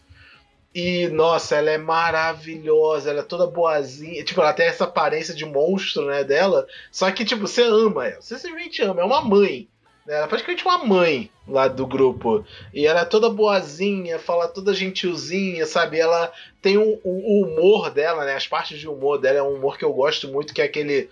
[0.75, 4.25] E, nossa, ela é maravilhosa, ela é toda boazinha.
[4.25, 6.67] Tipo, ela tem essa aparência de monstro, né, dela.
[6.91, 8.21] Só que, tipo, você ama ela.
[8.21, 9.01] Você simplesmente ama.
[9.01, 9.69] É uma mãe.
[10.09, 12.45] Ela é praticamente uma mãe lá do grupo.
[12.73, 15.99] E ela é toda boazinha, fala toda gentilzinha, sabe?
[15.99, 18.35] Ela tem o, o, humor dela, né?
[18.35, 21.09] As partes de humor dela é um humor que eu gosto muito, que é aquele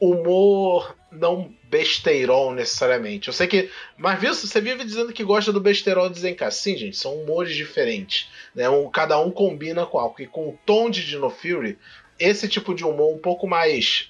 [0.00, 3.28] humor não besteirol necessariamente.
[3.28, 3.70] Eu sei que.
[3.96, 6.52] Mas viu, você vive dizendo que gosta do besteirol desencar.
[6.52, 8.28] Sim, gente, são humores diferentes.
[8.54, 8.68] Né?
[8.68, 10.14] Um, cada um combina com algo.
[10.20, 11.78] E com o tom de Dino Fury,
[12.18, 14.08] esse tipo de humor um pouco mais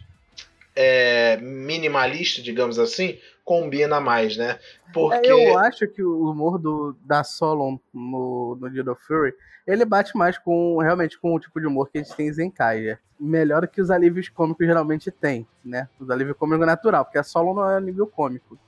[0.75, 4.59] é, minimalista, digamos assim, combina mais, né?
[4.93, 5.29] Porque...
[5.29, 9.33] É, eu acho que o humor do, da Solon no, no Dead of Fury,
[9.65, 12.33] ele bate mais com realmente com o tipo de humor que a gente tem em
[12.33, 12.99] Zenkai.
[13.19, 15.89] Melhor do que os alívios cômicos geralmente tem, né?
[15.99, 18.59] Os alívios cômicos natural, porque a Solon não é nível cômico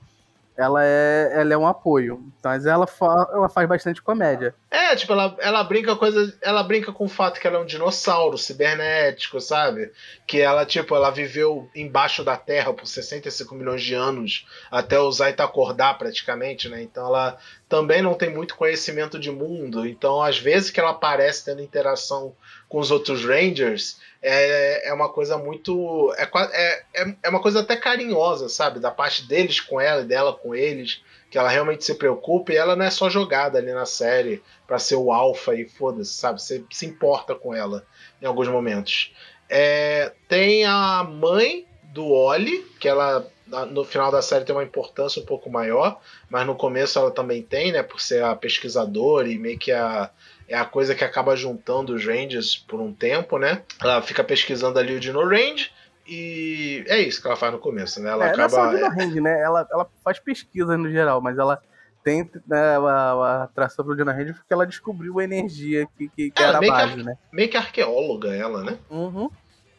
[0.59, 2.21] ela é, ela é um apoio.
[2.43, 4.53] Mas ela, fa ela faz bastante comédia.
[4.69, 6.37] É, tipo, ela, ela brinca coisa.
[6.41, 9.89] Ela brinca com o fato que ela é um dinossauro cibernético, sabe?
[10.27, 15.09] Que ela, tipo, ela viveu embaixo da Terra por 65 milhões de anos até o
[15.09, 16.81] Zaita acordar praticamente, né?
[16.83, 17.37] Então ela
[17.69, 19.87] também não tem muito conhecimento de mundo.
[19.87, 22.35] Então, às vezes que ela aparece tendo interação
[22.69, 26.13] com os outros Rangers, é, é uma coisa muito.
[26.17, 28.79] É, é, é uma coisa até carinhosa, sabe?
[28.79, 31.01] Da parte deles com ela e dela com eles.
[31.31, 34.79] Que ela realmente se preocupa e ela não é só jogada ali na série para
[34.79, 36.41] ser o alfa e foda-se, sabe?
[36.41, 37.85] Você se importa com ela
[38.21, 39.13] em alguns momentos.
[39.47, 43.27] É, tem a mãe do Oli, que ela
[43.71, 47.41] no final da série tem uma importância um pouco maior, mas no começo ela também
[47.41, 47.81] tem, né?
[47.81, 50.09] Por ser a pesquisadora e meio que a,
[50.49, 53.61] é a coisa que acaba juntando os Rangers por um tempo, né?
[53.81, 55.71] Ela fica pesquisando ali o Dino Range.
[56.07, 58.09] E é isso que ela faz no começo, né?
[58.09, 58.71] Ela é, acaba.
[58.71, 59.41] Não é só Range, né?
[59.41, 61.61] Ela, ela faz pesquisa no geral, mas ela
[62.03, 66.31] tem né, a, a atração pro Dino Range porque ela descobriu a energia que, que,
[66.31, 67.15] que é, era a base, que, né?
[67.31, 68.79] Meio que arqueóloga ela, né?
[68.89, 69.29] Uhum.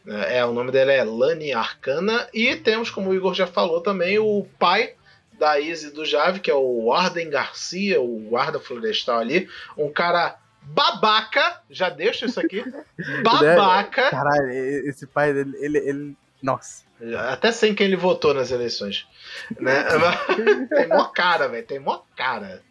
[0.06, 2.28] É, é, o nome dela é Lani Arcana.
[2.32, 4.94] E temos, como o Igor já falou também, o pai
[5.36, 9.48] da Izzy do Jave, que é o Arden Garcia, o guarda florestal ali.
[9.76, 12.64] Um cara babaca, já deixa isso aqui,
[13.24, 14.10] babaca.
[14.10, 16.84] Caralho, esse pai dele, ele, ele, nossa.
[17.30, 19.06] Até sem quem ele votou nas eleições.
[19.58, 19.84] Né?
[20.68, 22.62] tem mó cara, velho, tem mó cara.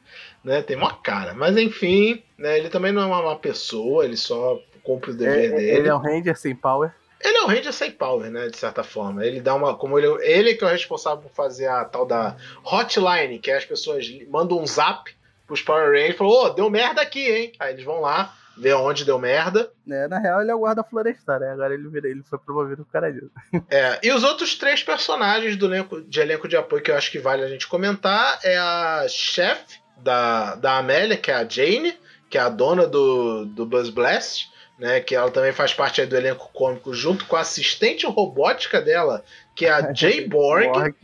[0.44, 0.62] Né?
[0.62, 1.34] Tem mó cara.
[1.34, 2.58] Mas enfim, né?
[2.58, 5.70] ele também não é uma má pessoa, ele só cumpre o dever é, dele.
[5.72, 6.94] Ele é um Ranger sem power.
[7.22, 8.48] Ele é um Ranger sem power, né?
[8.48, 9.26] De certa forma.
[9.26, 9.76] Ele dá uma.
[9.76, 13.58] Como ele, ele que é o responsável por fazer a tal da hotline, que é
[13.58, 15.12] as pessoas mandam um zap
[15.50, 17.52] pros Power Rangers e falou: Ô, oh, deu merda aqui, hein?
[17.60, 19.72] Aí eles vão lá, ver onde deu merda.
[19.90, 21.52] É, na real, ele é o guarda florestal, né?
[21.52, 23.32] Agora ele, ele foi promovido pro cara disso.
[23.70, 27.12] É, e os outros três personagens do elenco, de elenco de apoio que eu acho
[27.12, 31.98] que vale a gente comentar é a chefe da, da Amélia, que é a Jane,
[32.30, 34.48] que é a dona do, do Buzz Blast.
[34.78, 39.26] Né, que ela também faz parte do elenco cômico, junto com a assistente robótica dela,
[39.54, 40.96] que é a Jay Borg.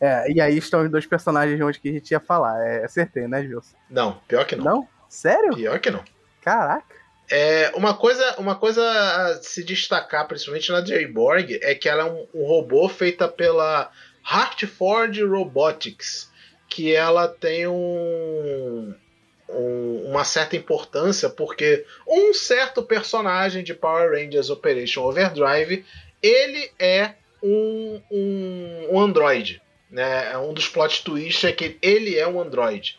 [0.00, 2.64] É, e aí estão os dois personagens onde que a gente ia falar.
[2.66, 3.76] É, acertei, né, Gilson?
[3.90, 4.64] Não, pior que não.
[4.64, 4.88] Não?
[5.08, 5.54] Sério?
[5.54, 6.04] Pior que não.
[6.42, 6.96] Caraca.
[7.28, 12.04] É, uma, coisa, uma coisa a se destacar, principalmente na J-Borg, é que ela é
[12.04, 13.90] um, um robô feita pela
[14.22, 16.30] Hartford Robotics,
[16.68, 18.94] que ela tem um,
[19.48, 25.84] um, uma certa importância, porque um certo personagem de Power Rangers Operation Overdrive,
[26.22, 29.62] ele é um, um, um androide.
[29.96, 30.30] Né?
[30.30, 32.98] É um dos plot twists é que ele é um Android.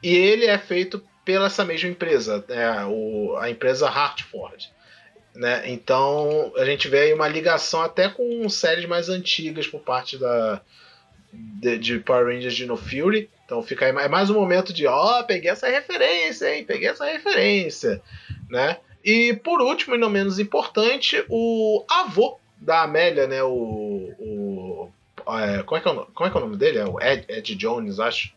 [0.00, 2.84] E ele é feito pela essa mesma empresa, né?
[2.84, 4.70] o, a empresa Hartford.
[5.34, 5.64] Né?
[5.66, 10.60] Então a gente vê aí uma ligação até com séries mais antigas por parte da,
[11.32, 13.28] de, de Power Rangers de No Fury.
[13.44, 16.64] Então fica aí, é mais um momento de ó, oh, peguei essa referência, hein?
[16.64, 18.00] Peguei essa referência.
[18.48, 18.76] Né?
[19.04, 23.42] E por último, e não menos importante, o avô da Amélia, né?
[23.42, 24.35] O, o
[25.28, 26.78] é, como, é que é o, como é que é o nome dele?
[26.78, 28.32] É o Ed, Ed Jones, acho.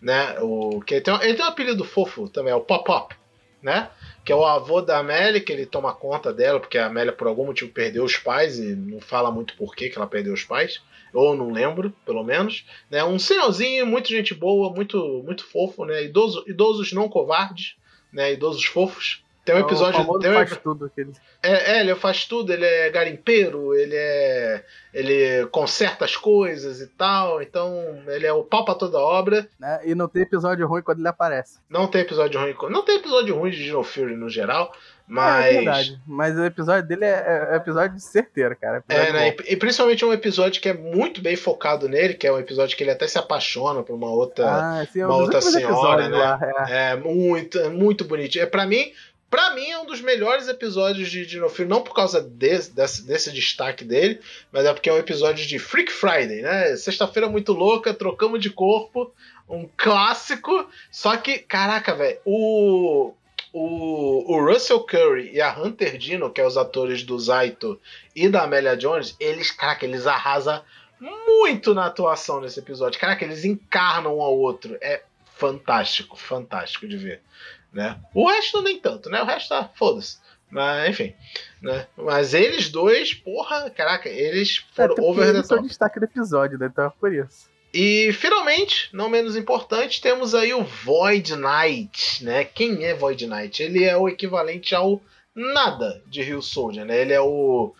[0.00, 0.38] Né?
[0.40, 3.14] O, que ele, tem, ele tem um apelido fofo também, é o Pop-Pop.
[3.62, 3.90] Né?
[4.24, 7.26] Que é o avô da Amélia, que ele toma conta dela, porque a Amélia por
[7.26, 10.80] algum motivo perdeu os pais e não fala muito por que ela perdeu os pais.
[11.12, 12.64] Ou não lembro, pelo menos.
[12.90, 13.04] Né?
[13.04, 16.04] Um senhorzinho, muito gente boa, muito, muito fofo, né?
[16.04, 17.74] Idoso, idosos não covardes,
[18.12, 18.32] né?
[18.32, 19.22] Idosos fofos.
[19.50, 20.00] Tem um é episódio.
[20.08, 20.34] O tem um...
[20.34, 21.12] faz tudo aquele.
[21.42, 24.64] É, é, ele faz tudo, ele é garimpeiro, ele é.
[24.94, 29.48] ele conserta as coisas e tal, então ele é o pau pra toda obra.
[29.58, 29.80] Né?
[29.84, 31.58] E não tem episódio ruim quando ele aparece.
[31.68, 32.54] Não tem episódio ruim.
[32.70, 34.72] Não tem episódio ruim de Dino Fury no geral,
[35.10, 35.44] mas.
[35.44, 36.00] É, é verdade.
[36.06, 38.84] Mas o episódio dele é, é episódio de certeiro, cara.
[38.88, 39.28] É, né?
[39.28, 42.76] E, e, principalmente um episódio que é muito bem focado nele, que é um episódio
[42.76, 46.16] que ele até se apaixona por uma outra, ah, sim, uma outra senhora, né?
[46.16, 46.92] Lá, é.
[46.92, 46.96] é.
[46.96, 48.44] muito, muito bonitinho.
[48.44, 48.92] É, pra mim,
[49.30, 53.06] Pra mim é um dos melhores episódios de Dino Fury, não por causa desse, desse,
[53.06, 56.74] desse, destaque dele, mas é porque é um episódio de Freak Friday, né?
[56.74, 59.14] Sexta-feira muito louca, trocamos de corpo,
[59.48, 60.68] um clássico.
[60.90, 63.14] Só que, caraca, velho, o,
[63.52, 67.80] o, o Russell Curry e a Hunter Dino, que é os atores do Zaito
[68.16, 70.60] e da Amelia Jones, eles, caraca, eles arrasam
[71.00, 72.98] muito na atuação nesse episódio.
[72.98, 74.76] Caraca, eles encarnam um ao outro.
[74.80, 75.02] É
[75.36, 77.22] fantástico, fantástico de ver
[77.72, 77.98] né?
[78.14, 79.22] O resto nem tanto, né?
[79.22, 80.18] O resto tá foda-se.
[80.50, 81.14] Mas, enfim,
[81.62, 81.86] né?
[81.96, 85.66] Mas eles dois, porra, caraca, eles foram é, over the top.
[85.66, 86.66] destaque do episódio, né?
[86.66, 87.48] Então é por isso.
[87.72, 92.44] E finalmente, não menos importante, temos aí o Void Knight, né?
[92.44, 93.62] Quem é Void Knight?
[93.62, 95.00] Ele é o equivalente ao
[95.32, 97.00] nada de Rio Soldier, né?
[97.00, 97.72] Ele é o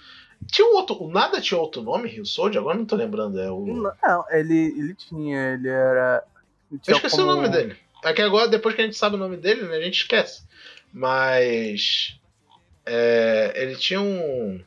[0.46, 2.61] tinha um outro, o nada tinha outro nome, Rio Soldier?
[2.61, 6.24] Agora não tô lembrando, é o Não, ele ele tinha, ele era
[6.70, 7.31] ele Eu esqueci como...
[7.31, 7.76] o nome dele.
[8.05, 10.43] É que agora depois que a gente sabe o nome dele, né, a gente esquece.
[10.93, 12.19] Mas
[12.87, 14.61] é, ele tinha um,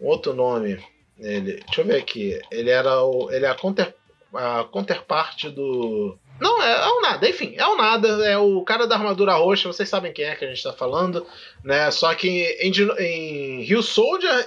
[0.00, 0.82] um outro nome.
[1.18, 2.38] Ele, deixa eu ver aqui.
[2.50, 3.30] Ele era o.
[3.30, 3.94] Ele é a, counter,
[4.34, 6.18] a counterparte do.
[6.38, 9.72] Não, é, é o nada, enfim, é o nada, é o cara da armadura roxa,
[9.72, 11.26] vocês sabem quem é que a gente tá falando,
[11.64, 11.90] né?
[11.90, 12.28] Só que
[12.60, 14.44] em, em Rio Soldier,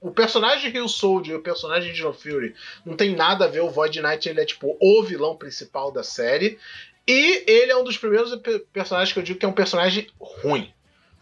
[0.00, 2.54] o personagem Rio Soldier e o personagem Dino Fury
[2.86, 6.04] não tem nada a ver, o Void Knight ele é tipo o vilão principal da
[6.04, 6.56] série,
[7.06, 8.34] e ele é um dos primeiros
[8.72, 10.72] personagens que eu digo que é um personagem ruim,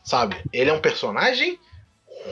[0.05, 0.37] sabe?
[0.53, 1.59] Ele é um personagem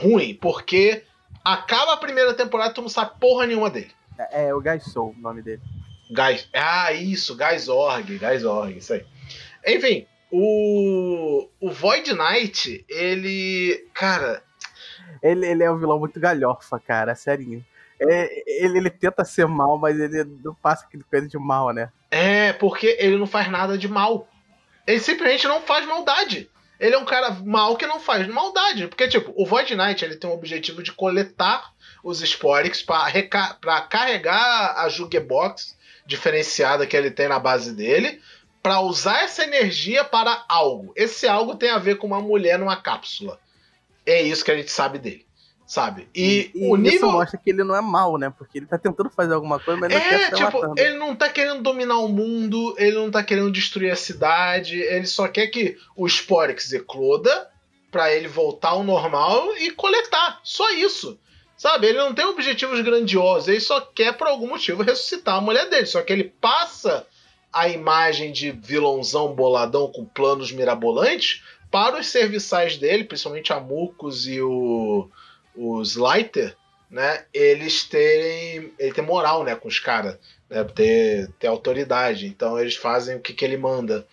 [0.01, 1.03] ruim, porque
[1.45, 3.91] acaba a primeira temporada e tu não sabe porra nenhuma dele.
[4.19, 5.63] É, é o Guy Soul, o nome dele.
[6.11, 9.05] Guy, ah, isso, Guysorg, Guysorg, isso aí.
[9.67, 13.89] Enfim, o, o Void Knight, ele.
[13.95, 14.43] Cara.
[15.23, 17.65] Ele, ele é um vilão muito galhofa, cara, serinho.
[18.01, 21.91] É, ele, ele tenta ser mal, mas ele não passa aquele coisa de mal, né?
[22.11, 24.29] É, porque ele não faz nada de mal.
[24.87, 26.51] Ele simplesmente não faz maldade.
[26.79, 28.89] Ele é um cara mal que não faz maldade.
[28.89, 34.75] Porque, tipo, o Void Knight ele tem o objetivo de coletar os Sporix para carregar
[34.79, 38.21] a Jugebox diferenciada que ele tem na base dele
[38.63, 40.93] para usar essa energia para algo.
[40.97, 43.39] Esse algo tem a ver com uma mulher numa cápsula.
[44.05, 45.27] É isso que a gente sabe dele.
[45.71, 46.09] Sabe?
[46.13, 46.97] E, e, o nível.
[46.97, 48.29] Isso mostra que ele não é mal, né?
[48.37, 50.75] Porque ele tá tentando fazer alguma coisa, mas não é, quer tipo, matando.
[50.77, 55.07] ele não tá querendo dominar o mundo, ele não tá querendo destruir a cidade, ele
[55.07, 57.49] só quer que o Sporix ecloda
[57.89, 60.41] para ele voltar ao normal e coletar.
[60.43, 61.17] Só isso.
[61.57, 61.87] Sabe?
[61.87, 65.87] Ele não tem objetivos grandiosos, ele só quer, por algum motivo, ressuscitar a mulher dele.
[65.87, 67.07] Só que ele passa
[67.53, 74.27] a imagem de vilãozão boladão com planos mirabolantes para os serviçais dele, principalmente a Mucos
[74.27, 75.09] e o,
[75.61, 76.57] os Lighter,
[76.91, 77.25] né?
[77.33, 78.73] Eles terem.
[78.79, 80.19] Ele tem moral, né, com os caras.
[80.49, 82.27] Né, ter, ter autoridade.
[82.27, 84.07] Então eles fazem o que, que ele manda.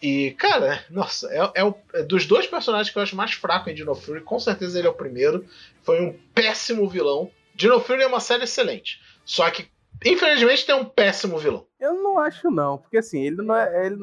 [0.00, 3.70] E, cara, nossa, é, é, o, é, dos dois personagens que eu acho mais fraco
[3.70, 5.46] em Dino Fury, com certeza ele é o primeiro.
[5.82, 7.30] Foi um péssimo vilão.
[7.54, 9.00] Dino Fury é uma série excelente.
[9.24, 9.68] Só que,
[10.04, 11.66] infelizmente, tem um péssimo vilão.
[11.80, 12.78] Eu não acho, não.
[12.78, 13.86] Porque assim, ele não é.
[13.86, 13.96] Ele,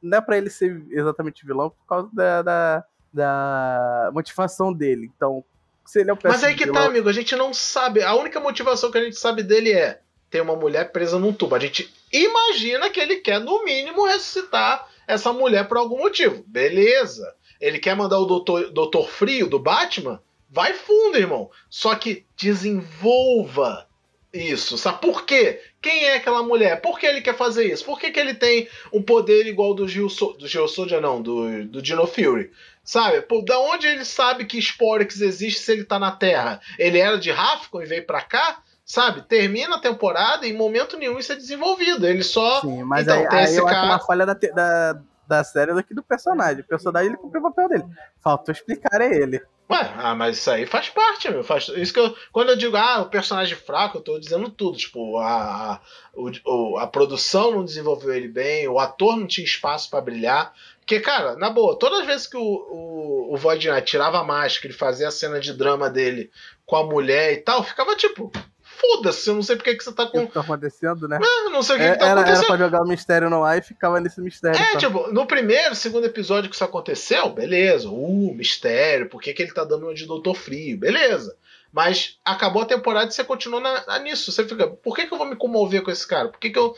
[0.00, 5.10] não é pra ele ser exatamente vilão por causa da, da, da motivação dele.
[5.16, 5.44] Então,
[5.88, 8.02] se ele é o Mas aí que tá, tá, amigo, a gente não sabe.
[8.02, 11.54] A única motivação que a gente sabe dele é ter uma mulher presa num tubo.
[11.54, 16.44] A gente imagina que ele quer, no mínimo, ressuscitar essa mulher por algum motivo.
[16.46, 17.34] Beleza.
[17.58, 20.22] Ele quer mandar o Doutor, Doutor Frio do Batman?
[20.50, 21.50] Vai fundo, irmão.
[21.70, 23.88] Só que desenvolva
[24.30, 24.76] isso.
[24.76, 25.62] Sabe por quê?
[25.80, 26.82] Quem é aquela mulher?
[26.82, 27.86] Por que ele quer fazer isso?
[27.86, 31.22] Por que, que ele tem um poder igual do Gil so do Gil Soldier, não,
[31.22, 32.50] do, do Dino Fury?
[32.88, 33.20] Sabe?
[33.20, 36.58] Por, da onde ele sabe que Sporix existe se ele tá na Terra?
[36.78, 38.62] Ele era de Rafcon e veio pra cá?
[38.82, 39.20] Sabe?
[39.28, 42.06] Termina a temporada e em momento nenhum isso é desenvolvido.
[42.06, 42.62] Ele só.
[42.62, 43.80] Sim, mas então, aí, aí eu cara...
[43.80, 46.62] acho uma falha da, da, da série daqui do personagem.
[46.62, 47.84] O personagem ele cumpriu o papel dele.
[48.22, 49.42] Faltou explicar é ele.
[49.70, 51.44] Ué, ah, mas isso aí faz parte, meu.
[51.44, 54.78] Faz, isso que eu, quando eu digo, ah, o personagem fraco, eu tô dizendo tudo.
[54.78, 55.80] Tipo, a, a,
[56.14, 60.54] o, a produção não desenvolveu ele bem, o ator não tinha espaço para brilhar.
[60.80, 64.72] Porque, cara, na boa, todas as vezes que o, o, o Void tirava a máscara
[64.72, 66.30] e fazia a cena de drama dele
[66.64, 68.32] com a mulher e tal, ficava tipo,
[68.78, 70.22] foda-se, eu não sei porque que você tá com.
[70.22, 71.18] O que tá acontecendo, né?
[71.22, 72.44] É, não sei o que, é, que tá era, acontecendo.
[72.44, 74.60] Era pra jogar o mistério no ar e ficava nesse mistério.
[74.60, 77.88] É, tipo, no primeiro, segundo episódio que isso aconteceu, beleza.
[77.88, 80.78] Uh, mistério, por que, que ele tá dando uma de Doutor Frio?
[80.78, 81.36] Beleza.
[81.72, 84.32] Mas acabou a temporada e você continua na, na, nisso.
[84.32, 86.28] Você fica, por que, que eu vou me comover com esse cara?
[86.28, 86.74] Por que, que eu.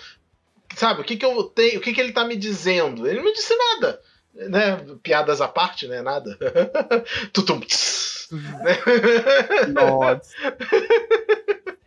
[0.74, 1.78] Sabe, o que, que eu tenho.
[1.78, 3.06] O que, que ele tá me dizendo?
[3.06, 4.00] Ele não me disse nada.
[4.34, 4.76] Né?
[5.02, 6.02] Piadas à parte, né?
[6.02, 6.36] Nada.
[7.32, 7.60] Tutum.
[7.60, 8.76] né?
[9.68, 10.30] Nossa.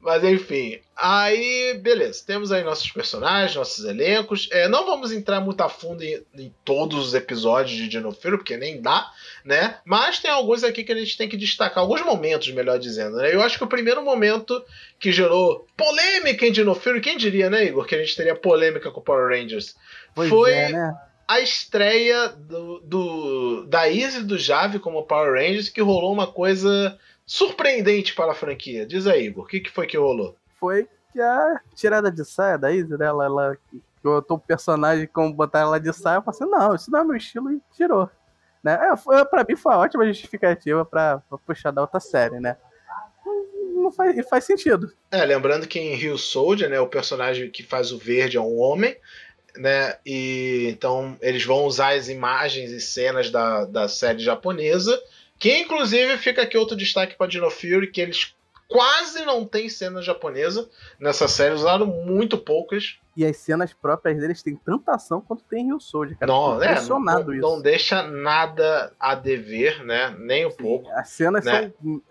[0.00, 4.48] Mas enfim, aí beleza, temos aí nossos personagens, nossos elencos.
[4.50, 8.38] É, não vamos entrar muito a fundo em, em todos os episódios de Dino Fury,
[8.38, 9.10] porque nem dá,
[9.44, 9.78] né?
[9.84, 13.34] Mas tem alguns aqui que a gente tem que destacar, alguns momentos, melhor dizendo, né?
[13.34, 14.62] Eu acho que o primeiro momento
[14.98, 18.90] que gerou polêmica em Dino Fury, quem diria, né, Igor, que a gente teria polêmica
[18.90, 19.76] com Power Rangers?
[20.14, 20.94] Pois foi é, né?
[21.28, 26.98] a estreia do, do, da Izzy do Jave como Power Rangers, que rolou uma coisa
[27.28, 28.86] surpreendente para a franquia.
[28.86, 30.34] Diz aí, Igor, o que, que foi que rolou?
[30.58, 33.58] Foi que a tirada de saia da Izzy, né, ela, ela
[34.02, 37.04] botou o personagem como botar ela de saia, eu falei assim, não, isso não é
[37.04, 38.10] meu estilo e tirou.
[38.64, 38.78] Né?
[38.90, 42.56] É, foi, pra mim foi uma ótima justificativa pra, pra puxar da outra série, né?
[43.74, 44.92] não faz, e faz sentido.
[45.10, 48.58] É, lembrando que em Rio Soldier, né, o personagem que faz o verde é um
[48.58, 48.96] homem,
[49.56, 49.96] né?
[50.04, 55.00] E então eles vão usar as imagens e cenas da, da série japonesa,
[55.38, 58.34] que inclusive fica aqui outro destaque para Dino Fury, que eles
[58.68, 60.68] quase não tem cena japonesa
[61.00, 62.98] nessa série, usaram muito poucas.
[63.16, 66.30] E as cenas próprias deles têm tanta ação quanto tem Rio Soldier, cara.
[66.30, 67.40] Não, é, não, isso.
[67.40, 70.14] não deixa nada a dever, né?
[70.18, 70.88] Nem um pouco.
[70.90, 71.72] As cenas né?
[71.82, 72.02] são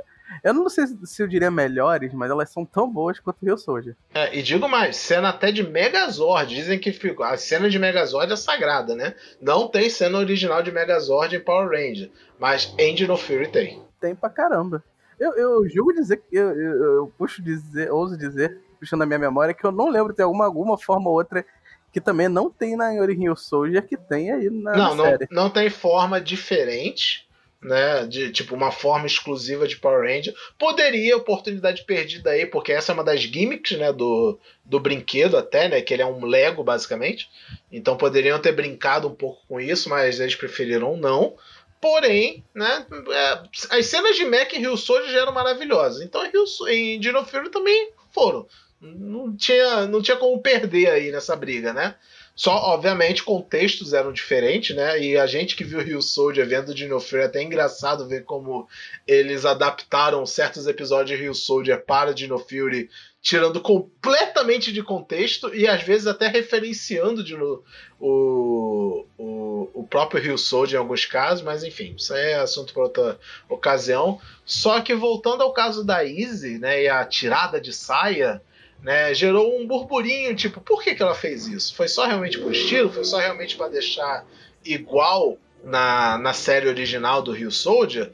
[0.43, 3.95] eu não sei se eu diria melhores, mas elas são tão boas quanto Rio Soldier.
[4.13, 6.53] É, e digo mais, cena até de Megazord.
[6.53, 9.15] Dizem que a cena de Megazord é sagrada, né?
[9.41, 13.81] Não tem cena original de Megazord em Power Ranger, mas Engine of Fury tem.
[13.99, 14.83] Tem pra caramba.
[15.19, 19.53] Eu, eu julgo dizer, eu, eu, eu puxo dizer, ouso dizer, puxando a minha memória,
[19.53, 21.43] que eu não lembro de alguma, alguma forma ou outra
[21.91, 25.27] que também não tem na Rio Soldier que tem aí na, não, na série.
[25.31, 27.26] Não, não tem forma diferente
[27.61, 30.33] né, de tipo uma forma exclusiva de Power Ranger.
[30.57, 35.67] Poderia, oportunidade perdida aí, porque essa é uma das gimmicks, né, do, do brinquedo até,
[35.67, 37.29] né, que ele é um Lego basicamente.
[37.71, 41.35] Então poderiam ter brincado um pouco com isso, mas eles preferiram não.
[41.81, 46.01] Porém, né, é, as cenas de Mac em Rio Soldier já eram maravilhosas.
[46.01, 48.47] Então em, Rio, em Dino Fury também foram.
[48.79, 51.95] Não tinha, não tinha como perder aí nessa briga, né?
[52.37, 55.01] Só, obviamente, contextos eram diferentes, né?
[55.01, 58.69] E a gente que viu Rio Soldier vendo Dino Fury é até engraçado ver como
[59.07, 62.91] eles adaptaram certos episódios de Rio Soldier para Dino Fury,
[63.23, 67.63] tirando completamente de contexto e às vezes até referenciando de no,
[67.99, 72.83] o, o, o próprio Rio Soldier em alguns casos, mas enfim, isso é assunto para
[72.83, 73.19] outra
[73.49, 74.21] ocasião.
[74.45, 78.39] Só que voltando ao caso da Easy, né, e a tirada de saia,
[78.81, 81.75] né, gerou um burburinho, tipo, por que, que ela fez isso?
[81.75, 82.91] Foi só realmente por estilo?
[82.91, 84.25] Foi só realmente para deixar
[84.63, 88.11] igual na, na série original do Rio Soldier?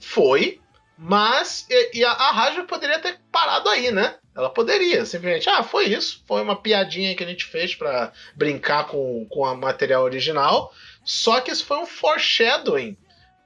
[0.00, 0.60] Foi,
[0.96, 4.16] mas e, e a, a Raja poderia ter parado aí, né?
[4.36, 8.86] Ela poderia, simplesmente, ah, foi isso, foi uma piadinha que a gente fez para brincar
[8.86, 10.72] com, com a material original.
[11.04, 12.96] Só que isso foi um foreshadowing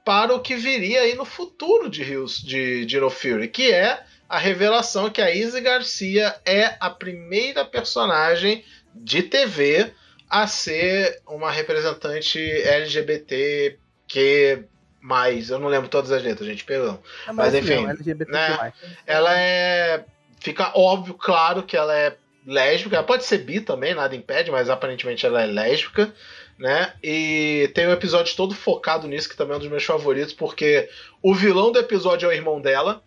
[0.05, 4.03] para o que viria aí no futuro de Rios de, de No Fury, que é
[4.33, 8.65] a revelação que a Izzy Garcia é a primeira personagem
[8.95, 9.93] de TV
[10.27, 14.63] a ser uma representante LGBT que
[14.99, 16.99] mais, eu não lembro todas as letras, gente, perdão.
[17.27, 17.93] É Mas enfim, não,
[18.27, 18.73] né,
[19.05, 20.03] ela é
[20.39, 24.67] fica óbvio, claro que ela é lésbica, ela pode ser bi também, nada impede, mas
[24.67, 26.11] aparentemente ela é lésbica,
[26.57, 26.91] né?
[27.03, 30.89] E tem um episódio todo focado nisso que também é um dos meus favoritos, porque
[31.21, 33.03] o vilão do episódio é o irmão dela,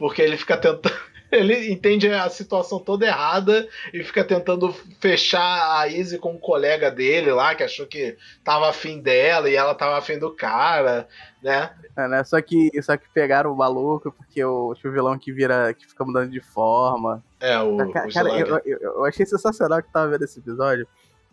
[0.00, 0.90] porque ele fica tentando.
[1.30, 6.90] Ele entende a situação toda errada e fica tentando fechar a Izzy com um colega
[6.90, 11.06] dele lá, que achou que tava afim dela e ela tava afim do cara,
[11.40, 11.70] né?
[11.96, 12.24] É, né?
[12.24, 16.04] Só que, só que pegaram o maluco, porque o, o vilão que vira, que fica
[16.04, 17.22] mudando de forma.
[17.38, 17.76] É, o.
[17.92, 20.84] Cara, o cara eu, eu, eu, achei sensacional que tava vendo esse episódio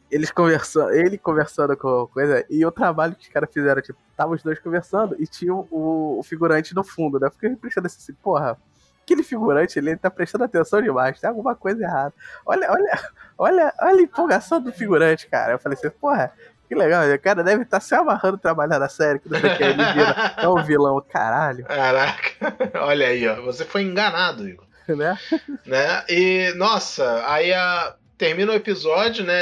[0.09, 4.33] eles conversando, ele conversando com coisa, e o trabalho que os caras fizeram, tipo, tava
[4.33, 7.27] os dois conversando e tinha o, o figurante no fundo, né?
[7.27, 8.57] Eu fiquei prestando assim, porra,
[9.03, 12.13] aquele figurante ele tá prestando atenção demais, tem alguma coisa errada.
[12.45, 12.99] Olha, olha,
[13.37, 15.53] olha, olha a empolgação do figurante, cara.
[15.53, 16.31] Eu falei assim, porra,
[16.67, 19.53] que legal, o cara deve estar tá se amarrando trabalhar na série, que não sei
[19.53, 21.63] o que, ele vira, é o vilão, caralho.
[21.65, 24.65] Caraca, olha aí, ó, você foi enganado, Igor.
[24.87, 25.17] Né?
[25.65, 26.05] né?
[26.09, 29.35] E, nossa, aí a, termina o episódio, né?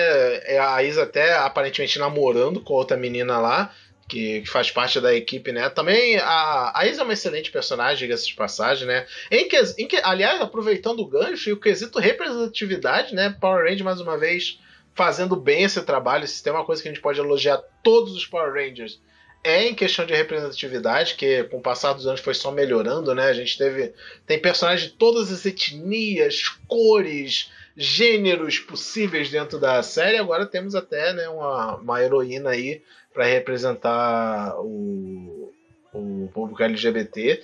[0.44, 3.74] É a Isa até aparentemente namorando com outra menina lá,
[4.08, 5.70] que, que faz parte da equipe, né?
[5.70, 9.06] Também a, a Isa é uma excelente personagem, diga-se de passagem, né?
[9.32, 13.36] Em que, em que, aliás, aproveitando o gancho e o quesito representatividade, né?
[13.40, 14.60] Power Rangers, mais uma vez,
[14.94, 16.28] fazendo bem esse trabalho.
[16.28, 19.00] Se tem uma coisa que a gente pode elogiar todos os Power Rangers
[19.46, 23.28] é em questão de representatividade, que com o passar dos anos foi só melhorando, né?
[23.28, 23.94] A gente teve.
[24.26, 30.18] Tem personagens de todas as etnias, cores, gêneros possíveis dentro da série.
[30.18, 32.82] Agora temos até né, uma, uma heroína aí
[33.14, 35.54] para representar o,
[35.94, 37.42] o público LGBT.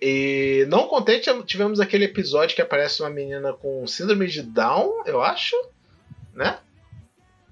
[0.00, 5.22] E não contente, tivemos aquele episódio que aparece uma menina com síndrome de Down, eu
[5.22, 5.56] acho,
[6.34, 6.58] né?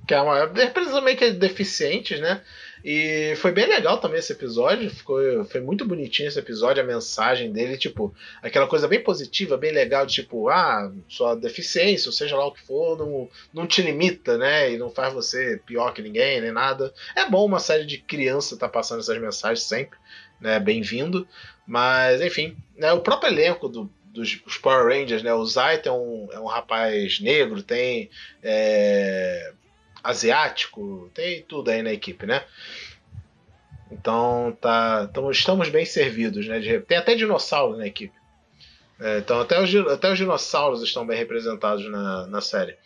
[0.07, 2.43] Que é uma representa meio que deficientes, né?
[2.85, 4.91] E foi bem legal também esse episódio.
[4.91, 9.73] Ficou, foi muito bonitinho esse episódio, a mensagem dele, tipo, aquela coisa bem positiva, bem
[9.73, 13.83] legal, de tipo, ah, sua deficiência, ou seja lá o que for, não, não te
[13.83, 14.73] limita, né?
[14.73, 16.93] E não faz você pior que ninguém, nem nada.
[17.17, 19.99] É bom uma série de criança tá passando essas mensagens sempre,
[20.41, 20.59] né?
[20.59, 21.27] Bem-vindo.
[21.67, 25.33] Mas, enfim, né, o próprio elenco do, dos Power Rangers, né?
[25.33, 28.11] O Zayt é um, é um rapaz negro, tem.
[28.43, 29.53] É,
[30.03, 32.45] asiático, tem tudo aí na equipe, né?
[33.91, 36.61] Então tá, tamo, estamos bem servidos, né?
[36.87, 38.15] Tem até dinossauro na equipe.
[38.99, 42.77] É, então até os, até os dinossauros estão bem representados na, na série.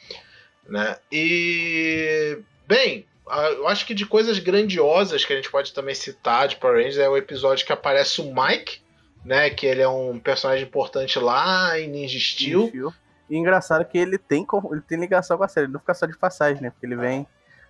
[0.68, 0.96] Né?
[1.12, 2.38] E.
[2.66, 3.06] Bem,
[3.54, 6.98] eu acho que de coisas grandiosas que a gente pode também citar de Power Rangers
[6.98, 8.80] é o episódio que aparece o Mike,
[9.24, 9.50] né?
[9.50, 12.92] Que ele é um personagem importante lá em Ninja Steel.
[13.28, 16.06] E engraçado que ele tem, ele tem ligação com a série, ele não fica só
[16.06, 16.70] de passagem, né?
[16.70, 17.26] Porque ele vem,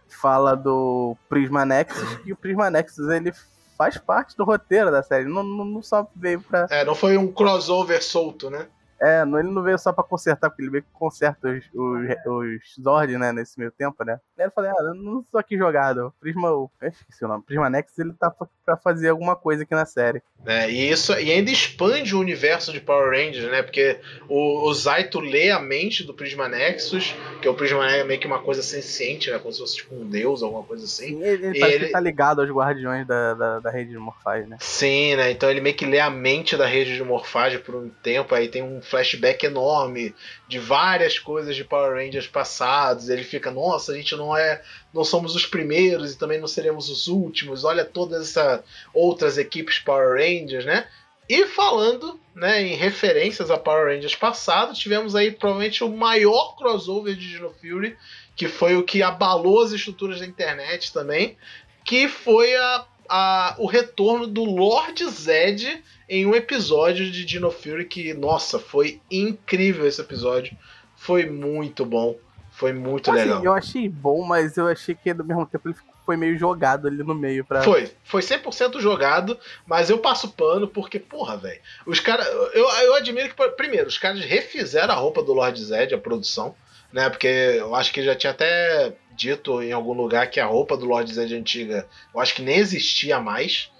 [0.09, 3.33] fala do Prisma Nexus, e o Prisma Nexus ele
[3.77, 6.67] faz parte do roteiro da série, não, não, não só veio pra.
[6.71, 8.67] É, não foi um crossover solto, né?
[9.01, 12.83] É, ele não veio só pra consertar, porque ele veio que conserta os, os, os
[12.83, 14.19] Zord, né, nesse meio tempo, né?
[14.39, 16.13] Aí eu falei, ah, eu não sou aqui jogado.
[16.21, 19.87] Prisma, eu esqueci o nome, Prisma Nex, ele tá pra fazer alguma coisa aqui na
[19.87, 20.23] série.
[20.45, 23.63] É, e isso e ainda expande o universo de Power Rangers, né?
[23.63, 28.05] Porque o, o Zaito lê a mente do Prisma Nexus, que o Prisma Nexus é
[28.05, 29.39] meio que uma coisa senciente, né?
[29.39, 31.23] Como se fosse tipo um deus, alguma coisa assim.
[31.23, 31.89] Ele, ele, ele...
[31.89, 34.57] tá ligado aos guardiões da, da, da, rede de morfagem, né?
[34.61, 35.31] Sim, né?
[35.31, 38.49] Então ele meio que lê a mente da rede de morfagem por um tempo, aí
[38.49, 40.15] tem um flashback enorme
[40.49, 43.09] de várias coisas de Power Rangers passados.
[43.09, 44.63] Ele fica, nossa, a gente não é,
[44.93, 47.65] não somos os primeiros e também não seremos os últimos.
[47.65, 48.63] Olha todas essas
[48.95, 50.87] outras equipes Power Rangers, né?
[51.29, 57.17] E falando, né, em referências a Power Rangers passado, tivemos aí provavelmente o maior crossover
[57.17, 57.97] de Dino Fury,
[58.37, 61.37] que foi o que abalou as estruturas da internet também,
[61.85, 67.85] que foi a, a, o retorno do Lord Zed em um episódio de Dino Fury
[67.85, 70.57] que, nossa, foi incrível esse episódio.
[70.97, 72.17] Foi muito bom.
[72.51, 73.45] Foi muito assim, legal.
[73.45, 75.77] Eu achei bom, mas eu achei que ao mesmo tempo ele
[76.07, 77.63] foi meio jogado ali no meio pra.
[77.63, 81.61] Foi, foi 100% jogado, mas eu passo pano porque, porra, velho.
[81.85, 82.27] Os caras.
[82.55, 86.55] Eu, eu admiro que, primeiro, os caras refizeram a roupa do Lord Zed, a produção,
[86.93, 87.11] né?
[87.11, 90.85] Porque eu acho que já tinha até dito em algum lugar que a roupa do
[90.85, 93.71] Lord Zed antiga, eu acho que nem existia mais,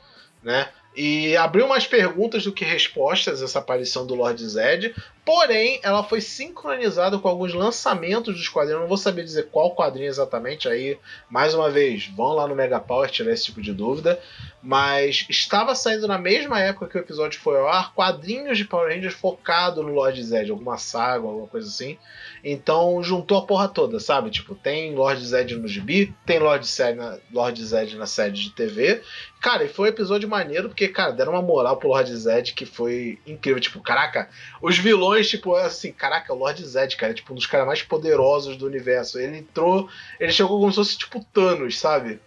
[0.43, 0.69] né?
[0.97, 4.95] E abriu mais perguntas do que respostas essa aparição do Lord Zed.
[5.27, 8.83] Porém, ela foi sincronizada com alguns lançamentos dos quadrinhos.
[8.83, 10.69] Não vou saber dizer qual quadrinho exatamente.
[10.69, 10.97] Aí,
[11.29, 14.21] mais uma vez, vão lá no Mega Power tirar esse tipo de dúvida.
[14.67, 18.93] Mas estava saindo na mesma época que o episódio foi ao ar quadrinhos de Power
[18.93, 21.97] Rangers focado no Lord Zed, alguma saga, alguma coisa assim.
[22.43, 24.29] Então juntou a porra toda, sabe?
[24.29, 28.51] Tipo, tem Lord Zed no gibi, tem Lord Zed na, Lord Zed na série de
[28.51, 29.03] TV.
[29.41, 32.67] Cara, e foi um episódio maneiro, porque, cara, deram uma moral pro Lord Zed que
[32.67, 33.61] foi incrível.
[33.61, 34.29] Tipo, caraca,
[34.61, 37.83] os vilões, tipo, assim, caraca, o Lord Zed, cara, é tipo um dos caras mais
[37.83, 39.19] poderosos do universo.
[39.19, 39.89] Ele entrou,
[40.19, 42.21] ele chegou como se fosse tipo Thanos, sabe?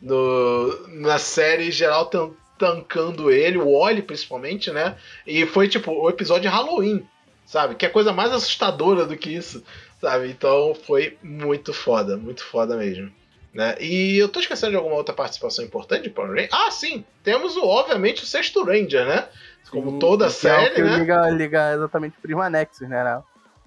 [0.00, 2.10] No, na série geral
[2.58, 4.96] tancando ele, o Oli principalmente, né?
[5.26, 7.06] E foi tipo o episódio Halloween
[7.46, 7.76] sabe?
[7.76, 9.64] Que é coisa mais assustadora do que isso,
[10.00, 10.28] sabe?
[10.28, 13.10] Então foi muito foda, muito foda mesmo.
[13.54, 13.74] Né?
[13.80, 16.52] E eu tô esquecendo de alguma outra participação importante de Power Rangers.
[16.52, 17.02] Ah, sim!
[17.22, 19.26] Temos, o, obviamente, o sexto Ranger, né?
[19.70, 20.96] Como sim, toda a série, é né?
[20.98, 23.22] Liga, liga exatamente o Prisma Nexus, né?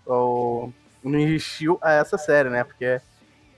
[0.06, 0.72] O,
[1.04, 2.64] não existiu a essa série, né?
[2.64, 3.00] Porque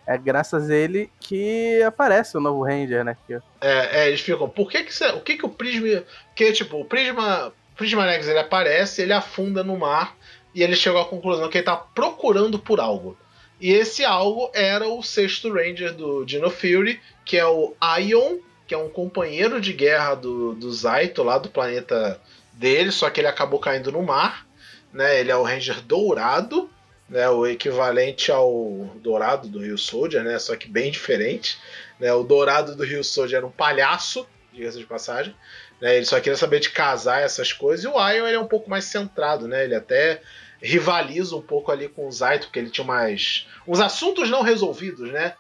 [0.08, 3.16] é graças a ele que aparece o novo Ranger, né?
[3.28, 3.36] Que...
[3.62, 6.04] É, é, eles ficam, por que que, o que que o Prisma...
[6.28, 10.16] Porque, tipo, o Prisma Prismanex ele aparece, ele afunda no mar
[10.54, 13.18] e ele chegou à conclusão que ele está procurando por algo.
[13.60, 18.38] E esse algo era o sexto Ranger do Dino Fury, que é o Ion,
[18.72, 22.18] que é um companheiro de guerra do, do Zaito, lá do planeta
[22.54, 24.48] dele, só que ele acabou caindo no mar.
[24.94, 25.20] Né?
[25.20, 26.70] Ele é o Ranger dourado,
[27.10, 27.28] né?
[27.30, 30.40] o equivalente ao dourado do Rio Soldier, né?
[30.40, 31.60] só que bem diferente.
[32.00, 32.14] Né?
[32.14, 35.36] O dourado do Rio Soldier era um palhaço, diga-se de passagem.
[35.82, 35.98] Né?
[35.98, 37.84] Ele só queria saber de casar essas coisas.
[37.84, 39.66] E o Ion ele é um pouco mais centrado, né?
[39.66, 40.22] Ele até
[40.62, 43.48] rivaliza um pouco ali com o Zaito, porque ele tinha mais.
[43.68, 45.34] uns assuntos não resolvidos, né?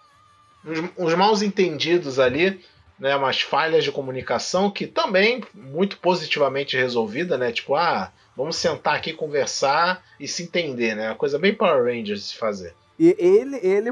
[0.65, 2.61] Uns, uns mal entendidos ali,
[3.01, 3.15] né?
[3.15, 7.51] Umas falhas de comunicação que também muito positivamente resolvida, né?
[7.51, 11.09] Tipo, ah, vamos sentar aqui conversar e se entender, né?
[11.09, 12.75] Uma coisa bem Power Rangers de se fazer.
[12.99, 13.89] E ele, ele,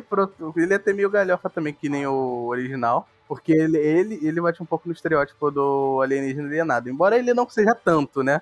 [0.55, 3.09] ele é até meio galhofa também, que nem o original.
[3.27, 6.89] Porque ele, ele, ele bate um pouco no estereótipo do alienígena alienado.
[6.89, 8.41] Embora ele não seja tanto, né?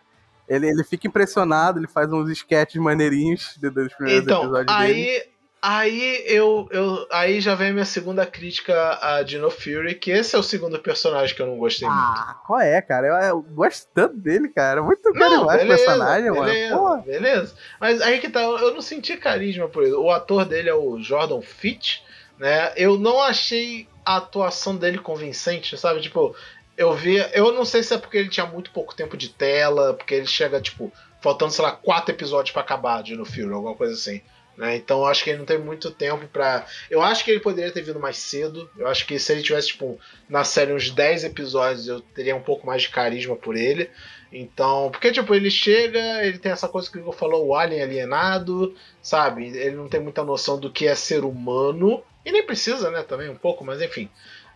[0.50, 5.30] Ele, ele fica impressionado, ele faz uns sketches maneirinhos dos primeiros então, episódios aí, dele.
[5.62, 7.08] Aí eu, eu.
[7.12, 10.78] Aí já vem a minha segunda crítica a Dino Fury, que esse é o segundo
[10.78, 12.20] personagem que eu não gostei ah, muito.
[12.20, 13.08] Ah, qual é, cara?
[13.08, 14.84] Eu, eu, gosto tanto dele, cara.
[14.84, 17.02] Muito carismático o personagem, beleza, mano.
[17.02, 17.56] Beleza.
[17.80, 19.94] Mas aí que tá, eu não senti carisma por ele.
[19.94, 22.02] O ator dele é o Jordan Fitch,
[22.38, 22.72] né?
[22.76, 26.02] Eu não achei a atuação dele convincente, sabe?
[26.02, 26.36] Tipo,
[26.78, 27.18] eu vi.
[27.34, 30.28] Eu não sei se é porque ele tinha muito pouco tempo de tela, porque ele
[30.28, 34.22] chega, tipo, faltando, sei lá, quatro episódios para acabar de no filme, alguma coisa assim.
[34.58, 34.76] Né?
[34.76, 36.66] Então acho que ele não tem muito tempo para.
[36.90, 38.70] Eu acho que ele poderia ter vindo mais cedo.
[38.76, 42.42] Eu acho que se ele tivesse, tipo, na série uns 10 episódios, eu teria um
[42.42, 43.90] pouco mais de carisma por ele.
[44.34, 48.76] Então, porque, tipo, ele chega, ele tem essa coisa que eu falou, o alien alienado,
[49.02, 49.48] sabe?
[49.48, 52.04] Ele não tem muita noção do que é ser humano.
[52.26, 54.10] E nem precisa, né, também, um pouco, mas enfim.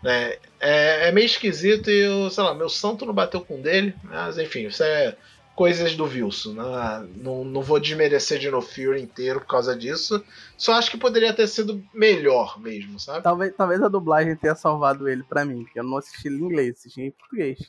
[0.03, 0.35] Né?
[0.59, 3.95] É, é meio esquisito e, eu, sei lá, meu santo não bateu com dele.
[4.03, 5.15] Mas enfim, isso é
[5.61, 6.53] coisas do Wilson.
[6.53, 7.07] Né?
[7.17, 10.23] Não, não vou desmerecer de No Fury inteiro por causa disso.
[10.57, 13.21] Só acho que poderia ter sido melhor mesmo, sabe?
[13.21, 16.77] Talvez, talvez a dublagem tenha salvado ele para mim, porque eu não assisti em inglês,
[16.79, 17.59] assisti em português.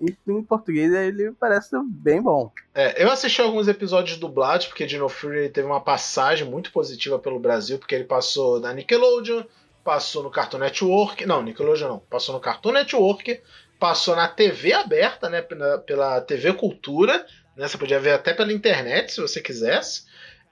[0.00, 2.52] E em português ele parece bem bom.
[2.72, 7.18] É, eu assisti alguns episódios dublados, porque de No Fury teve uma passagem muito positiva
[7.18, 9.42] pelo Brasil, porque ele passou na Nickelodeon,
[9.82, 11.26] passou no Cartoon Network.
[11.26, 11.98] Não, Nickelodeon não.
[11.98, 13.42] Passou no Cartoon Network,
[13.80, 15.42] passou na TV aberta, né?
[15.42, 17.26] Pela, pela TV Cultura.
[17.60, 20.04] Né, você podia ver até pela internet, se você quisesse.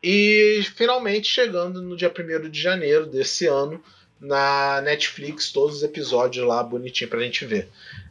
[0.02, 3.82] E finalmente chegando no dia 1 de janeiro desse ano
[4.20, 7.66] na Netflix, todos os episódios lá bonitinho pra gente ver.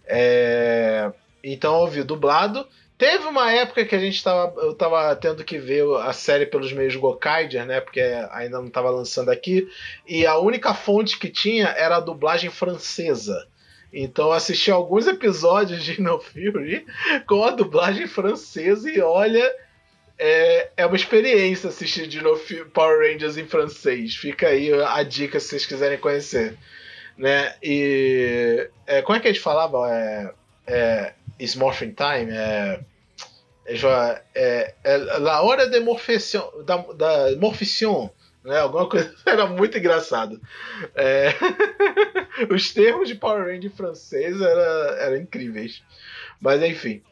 [0.08, 1.12] É...
[1.44, 2.68] Então eu ouvi dublado.
[2.98, 6.74] Teve uma época que a gente tava, eu tava tendo que ver a série pelos
[6.74, 7.80] meios Gokaider, né?
[7.80, 9.70] Porque ainda não tava lançando aqui.
[10.08, 13.48] E a única fonte que tinha era a dublagem francesa.
[13.92, 16.86] Então assisti alguns episódios de No Fury
[17.26, 19.50] com a dublagem francesa e olha,
[20.18, 24.16] é, é uma experiência assistir de No Fury, Power Rangers em francês.
[24.16, 26.58] Fica aí a dica se vocês quiserem conhecer.
[27.18, 27.56] Né?
[27.64, 29.86] E é, como é que eles falavam?
[29.86, 30.34] É,
[30.68, 32.80] é, is Morphing Time, é,
[33.66, 37.36] é, é, é La Hora de Morfition, da, da
[38.48, 38.60] né?
[38.60, 40.42] Alguma coisa, era muito engraçado.
[40.96, 41.34] É,
[42.50, 44.62] os termos de Power Ranger francês eram
[44.98, 45.84] era incríveis.
[46.40, 47.04] Mas enfim.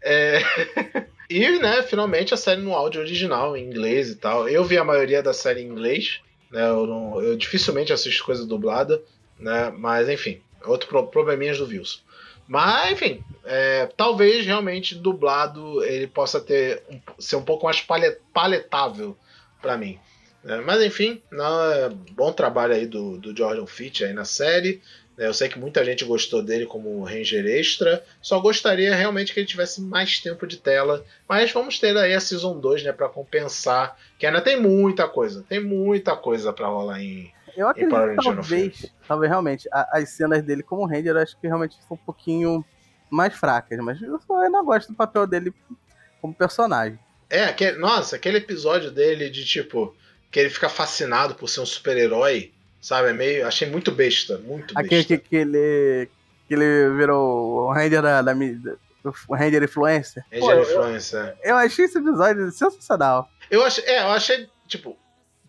[0.00, 0.38] É,
[1.28, 4.48] e, né, finalmente a série no áudio original, em inglês e tal.
[4.48, 6.20] Eu vi a maioria da série em inglês,
[6.50, 6.68] né?
[6.68, 9.02] Eu, não, eu dificilmente assisto coisa dublada,
[9.40, 9.72] né?
[9.76, 11.98] Mas enfim, outro pro, probleminhas do Wilson.
[12.46, 16.80] Mas, enfim, é, talvez realmente dublado ele possa ter
[17.18, 17.84] ser um pouco mais
[18.32, 19.18] paletável
[19.60, 19.98] para mim.
[20.46, 24.80] É, mas enfim, não, é bom trabalho aí do, do Jordan Fitch aí na série.
[25.18, 28.04] É, eu sei que muita gente gostou dele como Ranger Extra.
[28.20, 31.04] Só gostaria realmente que ele tivesse mais tempo de tela.
[31.28, 32.92] Mas vamos ter aí a Season 2, né?
[32.92, 33.96] Pra compensar.
[34.18, 35.44] Que ainda tem muita coisa.
[35.48, 40.62] Tem muita coisa para rolar em, eu acredito que talvez, talvez realmente, as cenas dele
[40.62, 42.62] como Ranger, eu acho que realmente são um pouquinho
[43.10, 45.54] mais fracas, mas eu ainda gosto do papel dele
[46.20, 46.98] como personagem.
[47.30, 49.96] É, aquele, nossa, aquele episódio dele de tipo,
[50.30, 53.10] que ele fica fascinado por ser um super-herói, sabe?
[53.10, 53.46] É meio.
[53.46, 54.80] Achei muito besta, muito besta.
[54.80, 56.08] Aquele que, que ele.
[56.46, 58.22] que ele virou o Ranger da.
[58.22, 58.34] da
[59.28, 60.24] o Ranger Influencer.
[60.32, 61.20] Ranger Pô, Influencer.
[61.20, 61.50] Eu, é.
[61.52, 63.28] eu achei esse episódio sensacional.
[63.50, 64.96] Eu achei, é, eu achei, tipo,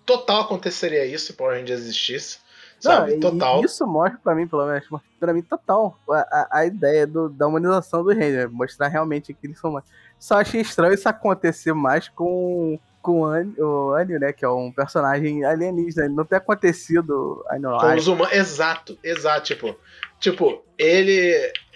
[0.05, 2.39] total aconteceria isso se Power Rangers existisse.
[2.79, 3.13] Sabe?
[3.13, 3.63] Não, total.
[3.65, 4.87] Isso mostra pra mim, pelo menos,
[5.19, 8.51] pra mim, total, a, a, a ideia do, da humanização do Ranger.
[8.51, 9.81] Mostrar realmente que eles são
[10.19, 14.33] Só achei estranho isso acontecer mais com, com o Anio, né?
[14.33, 16.03] Que é um personagem alienígena.
[16.03, 17.41] Ele não ter acontecido.
[17.49, 18.33] Com os humanos.
[18.33, 19.45] Exato, exato.
[19.45, 19.79] Tipo,
[20.19, 21.31] tipo ele.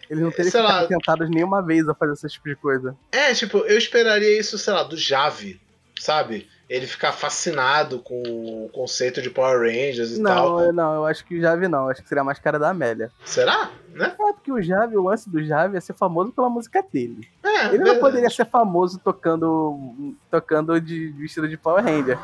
[0.10, 2.98] Eles não teriam ficado tentados nenhuma vez a fazer esse tipo de coisa.
[3.14, 5.62] É, tipo, eu esperaria isso, sei lá, do Jave,
[5.98, 6.50] sabe?
[6.72, 10.60] Ele ficar fascinado com o conceito de Power Rangers e não, tal.
[10.62, 11.90] Não, não, eu acho que o Jave não.
[11.90, 13.12] Acho que seria mais cara da Amélia.
[13.26, 13.72] Será?
[13.90, 14.06] Né?
[14.06, 17.28] É, porque o Jave, o lance do Jave é ser famoso pela música dele.
[17.44, 22.18] É, ele não poderia ser famoso tocando tocando de vestido de Power Ranger.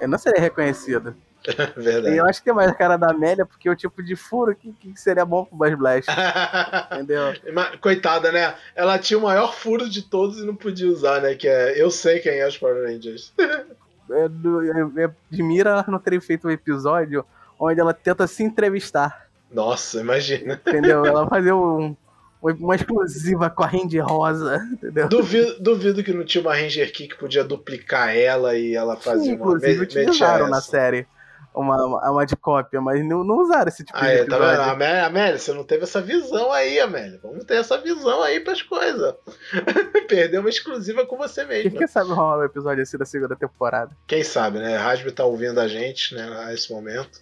[0.00, 1.16] Ele não seria reconhecido.
[1.76, 2.14] Verdade.
[2.14, 4.16] E eu acho que é mais a cara da Amélia, porque é o tipo de
[4.16, 6.10] furo que, que seria bom pro Buzz Blast.
[6.92, 7.34] entendeu?
[7.80, 8.54] Coitada, né?
[8.74, 11.34] Ela tinha o maior furo de todos e não podia usar, né?
[11.34, 13.32] Que é Eu sei quem é os Power Rangers.
[13.38, 17.24] é, admira ela não ter feito um episódio
[17.58, 19.28] onde ela tenta se entrevistar.
[19.52, 20.60] Nossa, imagina.
[20.66, 21.04] Entendeu?
[21.04, 21.94] Ela fazer um,
[22.42, 25.08] uma exclusiva com a Ranger Rosa, entendeu?
[25.08, 29.24] Duvido, duvido que não tinha uma Ranger Key que podia duplicar ela e ela fazia
[29.24, 31.06] Sim, uma inclusive, utilizaram na série
[31.54, 34.60] uma, uma de cópia, mas não, não usaram esse tipo aí, de tá vendo?
[34.60, 37.20] Amélia, Amélia, você não teve essa visão aí, Amélia.
[37.22, 39.14] Vamos ter essa visão aí pras coisas.
[40.08, 41.78] Perdeu uma exclusiva com você mesmo.
[41.78, 43.92] Quem sabe rolar um episódio assim da segunda temporada?
[44.06, 44.76] Quem sabe, né?
[44.76, 47.20] Rasby tá ouvindo a gente, né, nesse momento.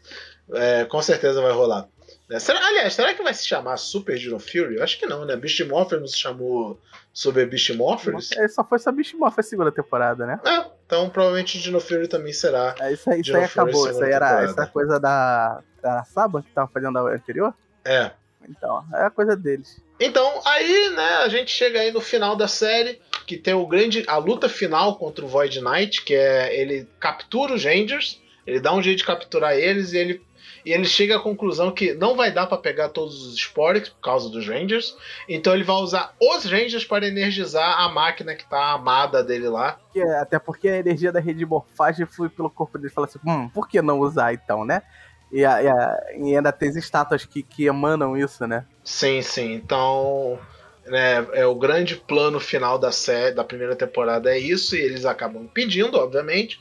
[0.54, 1.86] É, com certeza vai rolar.
[2.30, 4.76] É, será, aliás, será que vai se chamar Super Dino Fury?
[4.76, 5.36] Eu acho que não, né?
[5.36, 6.80] Beast Morpher não se chamou
[7.12, 8.32] Super Beast Morphers?
[8.32, 10.40] É, só foi essa Beast Morpher segunda temporada, né?
[10.44, 12.74] É, então provavelmente Dino Fury também será.
[12.78, 13.88] É, isso aí, isso aí acabou.
[13.88, 17.54] Isso aí era essa coisa da, da Saba que tava fazendo a anterior?
[17.82, 18.10] É.
[18.46, 19.80] Então, é a coisa deles.
[19.98, 24.04] Então, aí, né, a gente chega aí no final da série, que tem o grande.
[24.06, 28.74] a luta final contra o Void Knight, que é ele captura os Rangers, ele dá
[28.74, 30.22] um jeito de capturar eles e ele
[30.64, 34.00] e ele chega à conclusão que não vai dar para pegar todos os Sporix por
[34.00, 34.96] causa dos Rangers,
[35.28, 39.78] então ele vai usar os Rangers para energizar a máquina que tá amada dele lá.
[39.94, 43.06] É, até porque a energia da rede de morfagem flui pelo corpo dele e fala
[43.06, 44.82] assim: hum, por que não usar então, né?
[45.32, 48.66] E, a, e, a, e ainda tem estátuas que, que emanam isso, né?
[48.84, 49.54] Sim, sim.
[49.54, 50.38] Então,
[50.84, 55.06] né, é o grande plano final da série, da primeira temporada é isso, e eles
[55.06, 56.60] acabam pedindo, obviamente.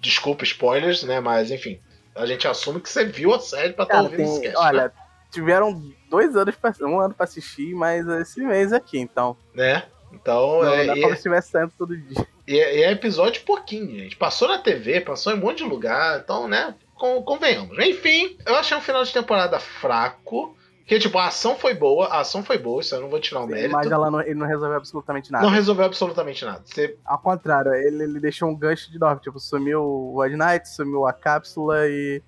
[0.00, 1.18] Desculpa spoilers, né?
[1.18, 1.80] Mas enfim,
[2.18, 4.84] a gente assume que você viu a série pra estar tá ouvindo esse cast, Olha,
[4.84, 4.92] né?
[5.30, 9.36] tiveram dois anos, pra, um ano pra assistir, mas esse mês aqui, então.
[9.54, 9.84] Né?
[10.12, 12.26] Então, não, é, não é como se estivesse saindo todo dia.
[12.46, 14.16] E é, e é, episódio pouquinho, gente.
[14.16, 16.74] Passou na TV, passou em um monte de lugar, então, né?
[16.96, 17.78] convenhamos.
[17.78, 20.56] Enfim, eu achei um final de temporada fraco.
[20.88, 23.40] Que, tipo, a ação foi boa, a ação foi boa, isso eu não vou tirar
[23.40, 23.72] o mérito.
[23.72, 25.44] Mas ela não, ele não resolveu absolutamente nada.
[25.44, 26.62] Não resolveu absolutamente nada.
[26.64, 26.96] Você...
[27.04, 31.06] Ao contrário, ele, ele deixou um gancho de novo, tipo, sumiu o White Knight, sumiu
[31.06, 32.22] a cápsula e.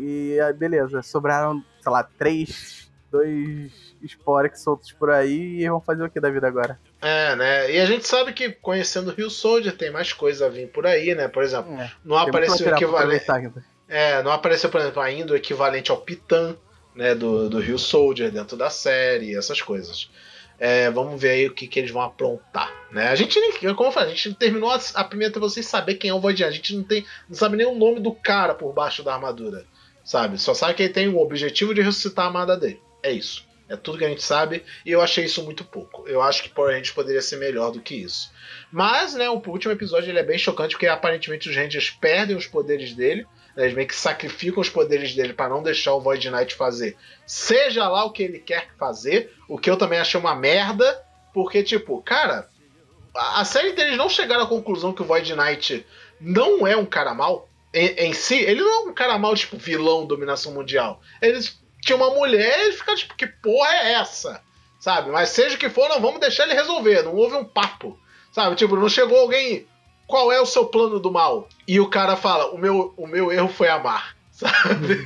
[0.00, 6.08] E beleza, sobraram, sei lá, três, dois Sporex soltos por aí e vão fazer o
[6.08, 6.80] que da vida agora?
[7.02, 7.70] É, né?
[7.70, 10.86] E a gente sabe que conhecendo o Rio Soldier tem mais coisa a vir por
[10.86, 11.28] aí, né?
[11.28, 13.26] Por exemplo, é, não apareceu o equivalente.
[13.86, 16.56] É, não apareceu, por exemplo, ainda o equivalente ao Pitan,
[16.96, 20.10] né, do, do Rio Soldier dentro da série, essas coisas.
[20.58, 22.72] É, vamos ver aí o que, que eles vão aprontar.
[22.90, 23.08] Né?
[23.08, 25.96] A gente nem, como eu falei, a gente terminou a, a primeira temporada sem saber
[25.96, 28.54] quem é o Void A gente não tem, não sabe nem o nome do cara
[28.54, 29.66] por baixo da armadura,
[30.02, 30.38] sabe?
[30.38, 32.80] Só sabe que ele tem o objetivo de ressuscitar a amada dele.
[33.02, 33.44] É isso.
[33.68, 36.08] É tudo que a gente sabe e eu achei isso muito pouco.
[36.08, 38.30] Eu acho que Power Rangers poderia ser melhor do que isso.
[38.70, 42.46] Mas, né, o último episódio ele é bem chocante porque aparentemente os Rangers perdem os
[42.46, 43.26] poderes dele
[43.56, 46.96] eles meio que sacrificam os poderes dele para não deixar o Void Knight fazer.
[47.26, 51.02] Seja lá o que ele quer fazer, o que eu também achei uma merda,
[51.32, 52.48] porque, tipo, cara,
[53.14, 55.86] a série deles não chegaram à conclusão que o Void Knight
[56.20, 57.48] não é um cara mal.
[57.72, 61.00] Em, em si, ele não é um cara mal, tipo, vilão dominação mundial.
[61.20, 64.42] Eles tinham uma mulher e ficaram, tipo, que porra é essa?
[64.78, 65.10] Sabe?
[65.10, 67.02] Mas seja o que for, não, vamos deixar ele resolver.
[67.02, 67.98] Não houve um papo.
[68.32, 68.54] Sabe?
[68.54, 69.66] Tipo, não chegou alguém
[70.06, 71.48] qual é o seu plano do mal?
[71.66, 74.16] E o cara fala, o meu, o meu erro foi amar.
[74.30, 75.02] Sabe?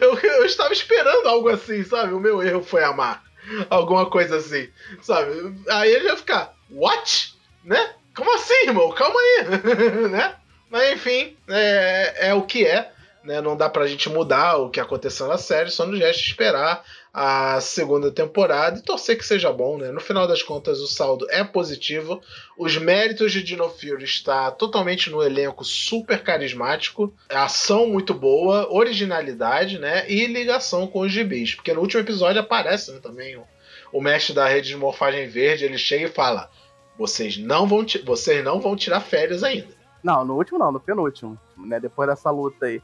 [0.00, 2.12] eu, eu estava esperando algo assim, sabe?
[2.12, 3.24] O meu erro foi amar.
[3.70, 4.68] Alguma coisa assim,
[5.00, 5.32] sabe?
[5.70, 7.34] Aí ele ia ficar, what?
[7.64, 7.94] Né?
[8.14, 8.90] Como assim, irmão?
[8.92, 9.44] Calma aí,
[10.10, 10.34] né?
[10.68, 12.92] Mas enfim, é, é o que é.
[13.24, 13.40] Né?
[13.40, 17.60] Não dá pra gente mudar o que aconteceu na série, só nos resta esperar a
[17.60, 19.90] segunda temporada e torcer que seja bom, né?
[19.90, 22.20] No final das contas, o saldo é positivo.
[22.56, 29.78] Os méritos de Dino Fury está totalmente no elenco super carismático, ação muito boa, originalidade,
[29.78, 30.08] né?
[30.10, 31.54] E ligação com os gibis.
[31.54, 33.44] Porque no último episódio aparece né, também o,
[33.92, 36.50] o mestre da rede de morfagem verde, ele chega e fala:
[36.98, 39.78] vocês não vão, vocês não vão tirar férias ainda.
[40.02, 41.80] Não, no último não, no penúltimo, né?
[41.80, 42.80] Depois dessa luta aí.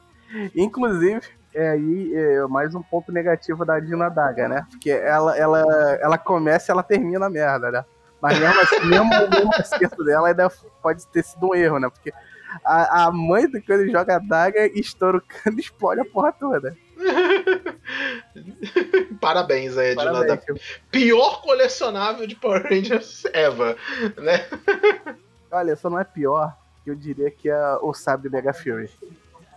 [0.55, 1.20] Inclusive,
[1.55, 4.66] é aí é mais um ponto negativo da Dina Daga, né?
[4.70, 5.62] Porque ela, ela,
[6.00, 7.84] ela começa e ela termina a merda, né?
[8.20, 10.50] Mas mesmo assim, mesmo o acerto dela ainda
[10.82, 11.88] pode ter sido um erro, né?
[11.88, 12.12] Porque
[12.64, 16.32] a, a mãe do ele joga a daga, estoura o cano e explode a porra
[16.32, 16.76] toda.
[19.20, 20.44] Parabéns aí, Parabéns.
[20.44, 20.59] Dina
[20.90, 23.76] Pior colecionável de Power Rangers ever,
[24.16, 24.46] né?
[25.50, 28.90] Olha, só não é pior, eu diria que é o Sabre Mega Fury.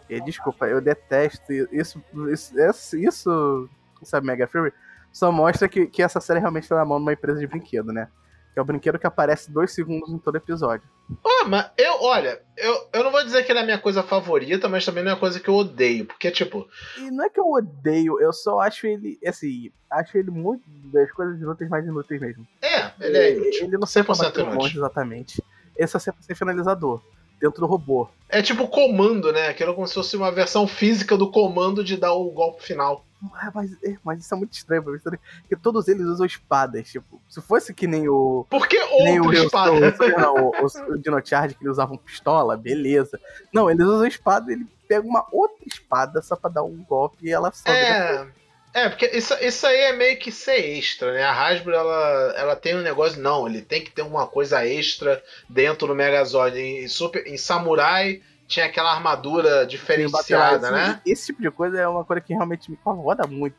[0.10, 2.02] E, desculpa, eu detesto isso.
[2.32, 3.70] Isso, isso,
[4.04, 4.74] sabe, Mega Fury,
[5.12, 7.92] só mostra que, que essa série realmente tá na mão de uma empresa de brinquedo,
[7.92, 8.08] né?
[8.54, 10.88] Que é o brinquedo que aparece dois segundos em todo episódio.
[11.24, 14.02] Ah, mas eu, olha, eu, eu não vou dizer que ele é a minha coisa
[14.02, 16.06] favorita, mas também não é uma coisa que eu odeio.
[16.06, 16.68] Porque, tipo.
[16.98, 21.12] E não é que eu odeio, eu só acho ele, assim, acho ele muito das
[21.12, 22.48] coisas inúteis mais inúteis mesmo.
[22.62, 23.66] É, ele é inútil.
[23.66, 25.44] Ele não sempre muito longe, exatamente.
[25.78, 27.02] Esse é sempre ser finalizador
[27.40, 28.10] dentro do robô.
[28.30, 29.48] É tipo comando, né?
[29.48, 33.06] Aquilo como se fosse uma versão física do comando de dar o golpe final.
[33.42, 35.00] É, mas, é, mas isso é muito estranho pra mim.
[35.00, 36.88] Porque todos eles usam espadas.
[36.90, 38.46] Tipo, se fosse que nem o.
[38.50, 39.96] Por que outra espada?
[40.20, 43.20] não, o, o, o Dino Charge que eles usavam pistola, beleza.
[43.52, 47.32] Não, eles usam espada, ele pega uma outra espada só pra dar um golpe e
[47.32, 47.76] ela sobe.
[47.76, 48.28] É.
[48.74, 51.24] É, porque isso, isso aí é meio que ser extra, né?
[51.24, 55.24] A Hasbro, ela, ela tem um negócio, não, ele tem que ter uma coisa extra
[55.50, 56.60] dentro do Megazord.
[56.60, 61.02] Em, Super, em Samurai tinha aquela armadura diferenciada, né?
[61.06, 63.58] Esse tipo de coisa é uma coisa que realmente me incomoda muito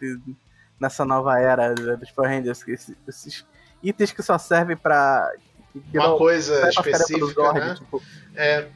[0.78, 2.66] nessa nova era dos Power Rangers.
[2.68, 3.46] Esses, esses
[3.82, 5.30] itens que só servem pra...
[5.92, 7.74] Uma coisa específica, Zord, né?
[7.74, 8.02] Tipo,
[8.34, 8.66] é...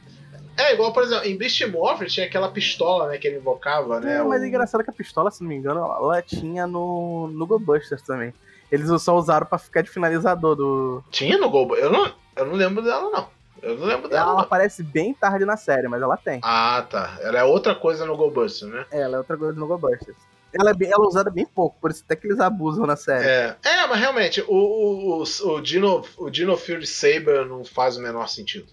[0.57, 4.17] É, igual, por exemplo, em Beast Morpher tinha aquela pistola, né, que ele invocava, né?
[4.17, 7.27] É, mas é o- engraçado que a pistola, se não me engano, ela tinha no,
[7.27, 8.33] no Go Busters também.
[8.71, 11.03] Eles só usaram pra ficar de finalizador do.
[11.11, 13.27] Tinha no Go eu não, eu não lembro dela, não.
[13.61, 14.39] Eu não lembro dela, Ela não.
[14.41, 16.39] aparece bem tarde na série, mas ela tem.
[16.43, 17.17] Ah, tá.
[17.21, 18.85] Ela é outra coisa no Go Buster, né?
[18.91, 20.17] É, ela é outra coisa no Go Busters.
[20.53, 22.95] Ela é, bem, ela é usada bem pouco, por isso até que eles abusam na
[22.95, 23.25] série.
[23.27, 27.97] É, é mas realmente, o, o, o, o, Dino, o Dino Fury Saber não faz
[27.97, 28.67] o menor sentido.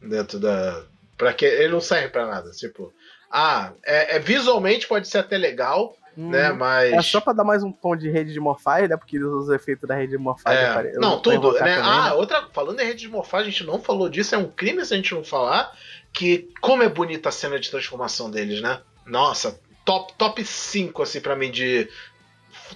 [0.00, 0.82] Dentro da.
[1.22, 2.50] Pra que, ele não serve pra nada.
[2.50, 2.92] Tipo,
[3.30, 6.50] ah, é, é- visualmente pode ser até legal, Hum, né?
[6.50, 6.92] Mas.
[6.92, 8.96] É só pra dar mais um tom de rede de morfagem, né?
[8.96, 10.90] Porque eles usam os efeitos da rede de morfagem.
[10.90, 11.58] É, não, tudo, né?
[11.60, 12.48] também, ah, outra.
[12.52, 14.96] Falando em rede de morfagem, a gente não falou disso, é um crime se a
[14.96, 15.72] gente não falar.
[16.12, 18.80] Que como é bonita a cena de transformação deles, né?
[19.06, 21.88] Nossa, top, top 5, assim, pra mim, de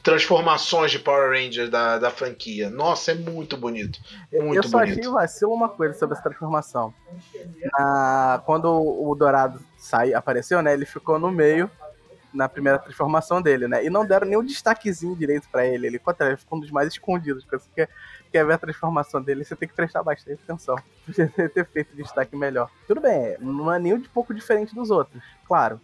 [0.03, 2.71] transformações de Power Rangers da, da franquia.
[2.71, 3.99] Nossa, é muito bonito.
[4.33, 4.99] Eu- Muito eu só bonito.
[5.01, 6.93] achei vacilo uma coisa sobre essa transformação.
[7.73, 10.73] Na- quando o Dourado sai, apareceu, né?
[10.73, 11.71] Ele ficou no meio
[12.33, 13.85] na primeira transformação dele, né?
[13.85, 15.87] E não deram nenhum destaquezinho direito pra ele.
[15.87, 17.45] Ele, contra, ele ficou um dos mais escondidos.
[17.45, 17.89] Quando você quer,
[18.31, 20.77] quer ver a transformação dele, você tem que prestar bastante atenção.
[21.07, 22.69] Podia ter- ter feito destaque melhor.
[22.87, 25.81] Tudo bem, não é nem um pouco diferente dos outros, claro.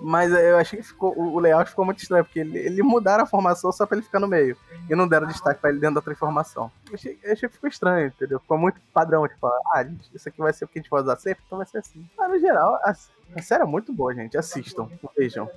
[0.00, 3.26] Mas eu achei que ficou, o layout ficou muito estranho, porque ele, ele mudaram a
[3.26, 4.56] formação só pra ele ficar no meio.
[4.88, 6.70] E não deram destaque pra ele dentro da transformação.
[6.88, 8.40] Eu achei, eu achei que ficou estranho, entendeu?
[8.40, 11.02] Ficou muito padrão, tipo, ah, gente, isso aqui vai ser o que a gente vai
[11.02, 12.04] usar sempre, então vai ser assim.
[12.16, 12.94] Mas no geral, a,
[13.36, 14.38] a série é muito boa, gente.
[14.38, 15.48] Assistam, vejam.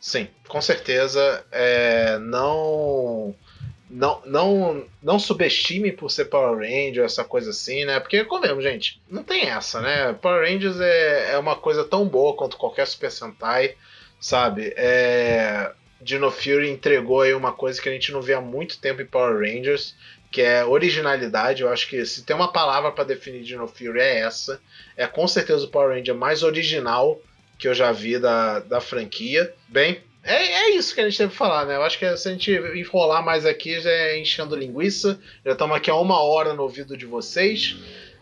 [0.00, 1.44] Sim, com certeza.
[1.52, 3.34] é, não.
[3.88, 8.00] Não, não, não subestime por ser Power Ranger, essa coisa assim, né?
[8.00, 10.14] Porque, comemos, gente, não tem essa, né?
[10.14, 13.76] Power Rangers é, é uma coisa tão boa quanto qualquer Super Sentai,
[14.22, 14.72] sabe?
[14.76, 19.02] É, Dino Fury entregou aí uma coisa que a gente não vê há muito tempo
[19.02, 19.96] em Power Rangers,
[20.30, 21.62] que é originalidade.
[21.62, 24.60] Eu acho que se tem uma palavra para definir Dino Fury é essa.
[24.96, 27.20] É com certeza o Power Ranger mais original
[27.58, 29.52] que eu já vi da, da franquia.
[29.68, 31.74] Bem, é, é isso que a gente teve que falar, né?
[31.74, 35.20] Eu acho que se a gente enrolar mais aqui, já é enchendo linguiça.
[35.44, 37.76] Já estamos aqui há uma hora no ouvido de vocês.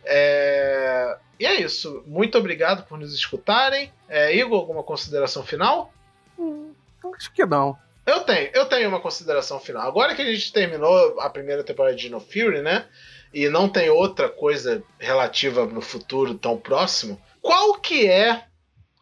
[0.04, 2.04] É, E é isso.
[2.06, 3.90] Muito obrigado por nos escutarem.
[4.06, 5.90] É, Igor, alguma consideração final?
[6.38, 6.74] Hum,
[7.16, 7.78] acho que não.
[8.04, 9.88] Eu tenho, eu tenho uma consideração final.
[9.88, 12.84] Agora que a gente terminou a primeira temporada de No Fury, né?
[13.32, 17.18] E não tem outra coisa relativa no futuro tão próximo.
[17.40, 18.44] Qual que é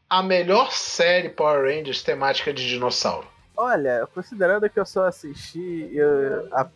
[0.09, 3.26] a melhor série Power Rangers temática de dinossauro?
[3.57, 6.68] Olha, considerando que eu só assisti eh, a,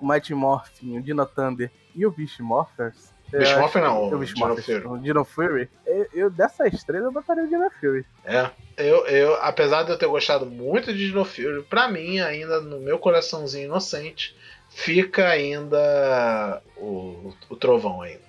[0.00, 3.11] o Mighty Morphin, o Dino Thunder e o Beast Morphers.
[3.58, 5.68] Morpher não, o Beast Dino Dino Fury.
[5.86, 8.04] Eu, eu- dessas três eu botaria o Dino Fury.
[8.24, 12.60] É, eu, eu, apesar de eu ter gostado muito de Dino Fury, pra mim, ainda
[12.60, 14.36] no meu coraçãozinho inocente,
[14.68, 18.20] fica ainda o, o Trovão ainda.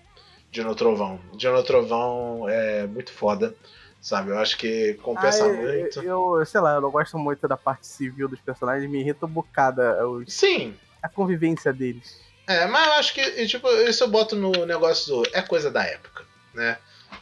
[0.51, 1.19] Dino Trovão.
[1.35, 3.55] Dino Trovão é muito foda,
[3.99, 4.29] sabe?
[4.31, 5.99] Eu acho que compensa Ah, muito.
[6.01, 9.25] Eu, eu, sei lá, eu não gosto muito da parte civil dos personagens, me irrita
[9.25, 9.81] um bocado
[10.11, 12.21] os- Sim, a convivência deles.
[12.47, 15.29] É, mas eu acho que, tipo, isso eu boto no negócio do.
[15.33, 16.23] É coisa da época,
[16.53, 16.77] né?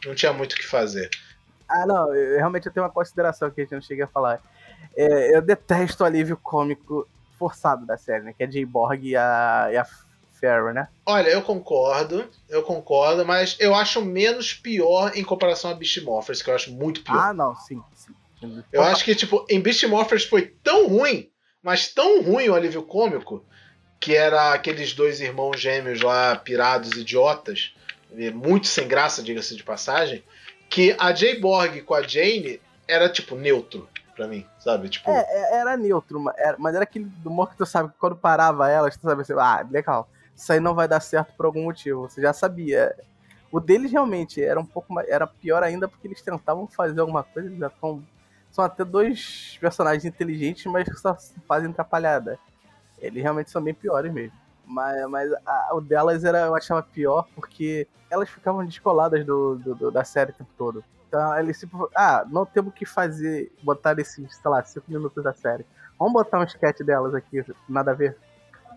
[0.05, 1.09] Não tinha muito o que fazer.
[1.67, 4.41] Ah, não, eu, realmente eu tenho uma consideração que a gente não chega a falar.
[4.95, 7.07] É, eu detesto o alívio cômico
[7.37, 8.33] forçado da série, né?
[8.33, 9.85] Que é a J-Borg e a, e a
[10.41, 10.87] Farrah, né?
[11.05, 16.41] Olha, eu concordo, eu concordo, mas eu acho menos pior em comparação a Beast Morphers,
[16.41, 17.19] que eu acho muito pior.
[17.19, 18.13] Ah, não, sim, sim.
[18.71, 21.29] Eu acho que, tipo, em Beast Morphers foi tão ruim,
[21.61, 23.45] mas tão ruim o alívio cômico,
[24.01, 27.73] que era aqueles dois irmãos gêmeos lá, pirados, idiotas,
[28.11, 30.23] e muito sem graça, diga-se de passagem,
[30.67, 34.89] que a Jay Borg com a Jane era, tipo, neutro pra mim, sabe?
[34.89, 36.19] Tipo, É, é, era neutro,
[36.57, 39.65] mas era aquele humor que tu sabe que quando parava elas, tu sabe assim, ah,
[39.69, 42.95] legal, isso aí não vai dar certo por algum motivo, você já sabia.
[43.51, 47.23] O deles realmente era um pouco mais, era pior ainda porque eles tentavam fazer alguma
[47.23, 48.03] coisa, eles já tão,
[48.49, 51.15] são até dois personagens inteligentes, mas que só
[51.47, 52.39] fazem atrapalhada.
[53.01, 54.33] Eles realmente são bem piores mesmo.
[54.65, 59.75] Mas, mas a- o delas era, eu achava pior porque elas ficavam descoladas do, do-
[59.75, 60.83] do- da série o tempo todo.
[61.07, 65.33] Então eles tipo, ah, não temos que fazer, botar esses, sei lá, 5 minutos da
[65.33, 65.65] série.
[65.99, 68.17] Vamos botar um sketch delas aqui, nada a ver.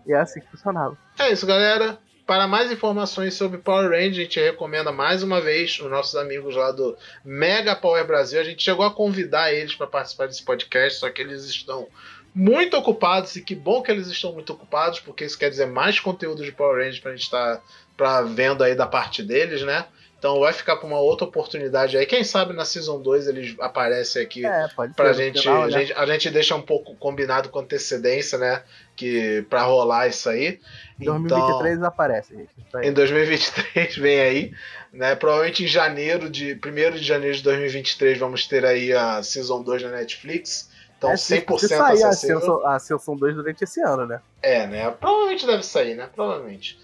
[0.05, 0.97] E é assim que funcionava.
[1.17, 1.97] É isso, galera.
[2.27, 6.55] Para mais informações sobre Power Rangers, a gente recomenda mais uma vez os nossos amigos
[6.55, 8.39] lá do Mega Power Brasil.
[8.39, 11.87] A gente chegou a convidar eles para participar desse podcast, só que eles estão
[12.35, 16.01] muito ocupados e que bom que eles estão muito ocupados, porque isso quer dizer mais
[16.01, 17.63] conteúdo de Power Rangers para a gente estar
[17.95, 19.85] pra vendo aí da parte deles, né?
[20.19, 22.05] Então vai ficar para uma outra oportunidade aí.
[22.05, 25.71] Quem sabe na Season 2 eles aparecem aqui É, pra no gente, final, a né?
[25.71, 25.93] gente.
[25.93, 28.63] A gente deixa um pouco combinado com antecedência, né?
[28.95, 30.59] Que para rolar isso aí.
[30.99, 32.49] Em 2023 aparece, gente.
[32.81, 34.53] Em 2023 vem aí,
[34.91, 35.15] né?
[35.15, 39.83] Provavelmente em janeiro de 1 de janeiro de 2023 vamos ter aí a Season 2
[39.83, 40.69] na Netflix.
[40.97, 42.39] Então É, se- 100% se sair a acessível.
[42.39, 44.21] Season, a Season 2 durante esse ano, né?
[44.41, 44.89] É, né?
[44.91, 46.09] Provavelmente deve sair, né?
[46.15, 46.79] Provavelmente.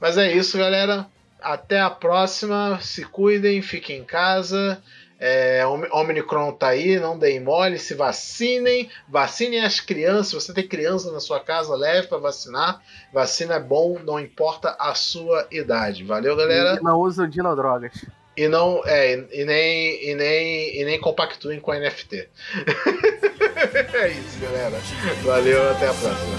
[0.00, 1.06] Mas é isso, galera.
[1.40, 2.78] Até a próxima.
[2.80, 4.82] Se cuidem, fiquem em casa.
[5.20, 10.28] É, Om- Omicron tá aí, não deem mole, se vacinem, vacinem as crianças.
[10.28, 12.82] Se você tem criança na sua casa, leve para vacinar.
[13.12, 16.02] Vacina é bom, não importa a sua idade.
[16.04, 16.78] Valeu, galera.
[16.80, 17.92] E Não usam dinodrogas.
[18.36, 22.28] E não, é, e nem, e nem, e nem compactuem com a NFT.
[23.94, 24.80] é isso, galera.
[25.22, 26.34] Valeu, até a próxima.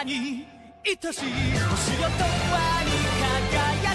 [0.00, 0.46] こんなに
[0.82, 1.20] 愛しい
[1.60, 2.90] 星よとはに
[3.20, 3.92] 輝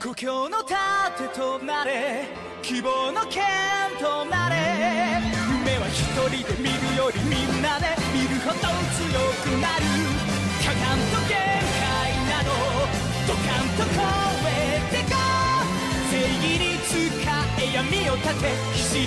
[0.00, 0.08] け。
[0.08, 2.26] 故郷の盾となれ
[2.62, 3.44] 希望の剣
[4.00, 4.56] となれ。
[5.60, 9.06] 夢は一人で見るよりみんなで見るほど強
[9.44, 9.86] くなる。
[10.66, 12.50] かかんと限界など
[13.28, 14.02] ドカンと超
[14.50, 15.14] えてか。
[16.10, 16.90] 正義に使
[17.62, 18.50] え闇を立て。
[18.74, 19.06] 走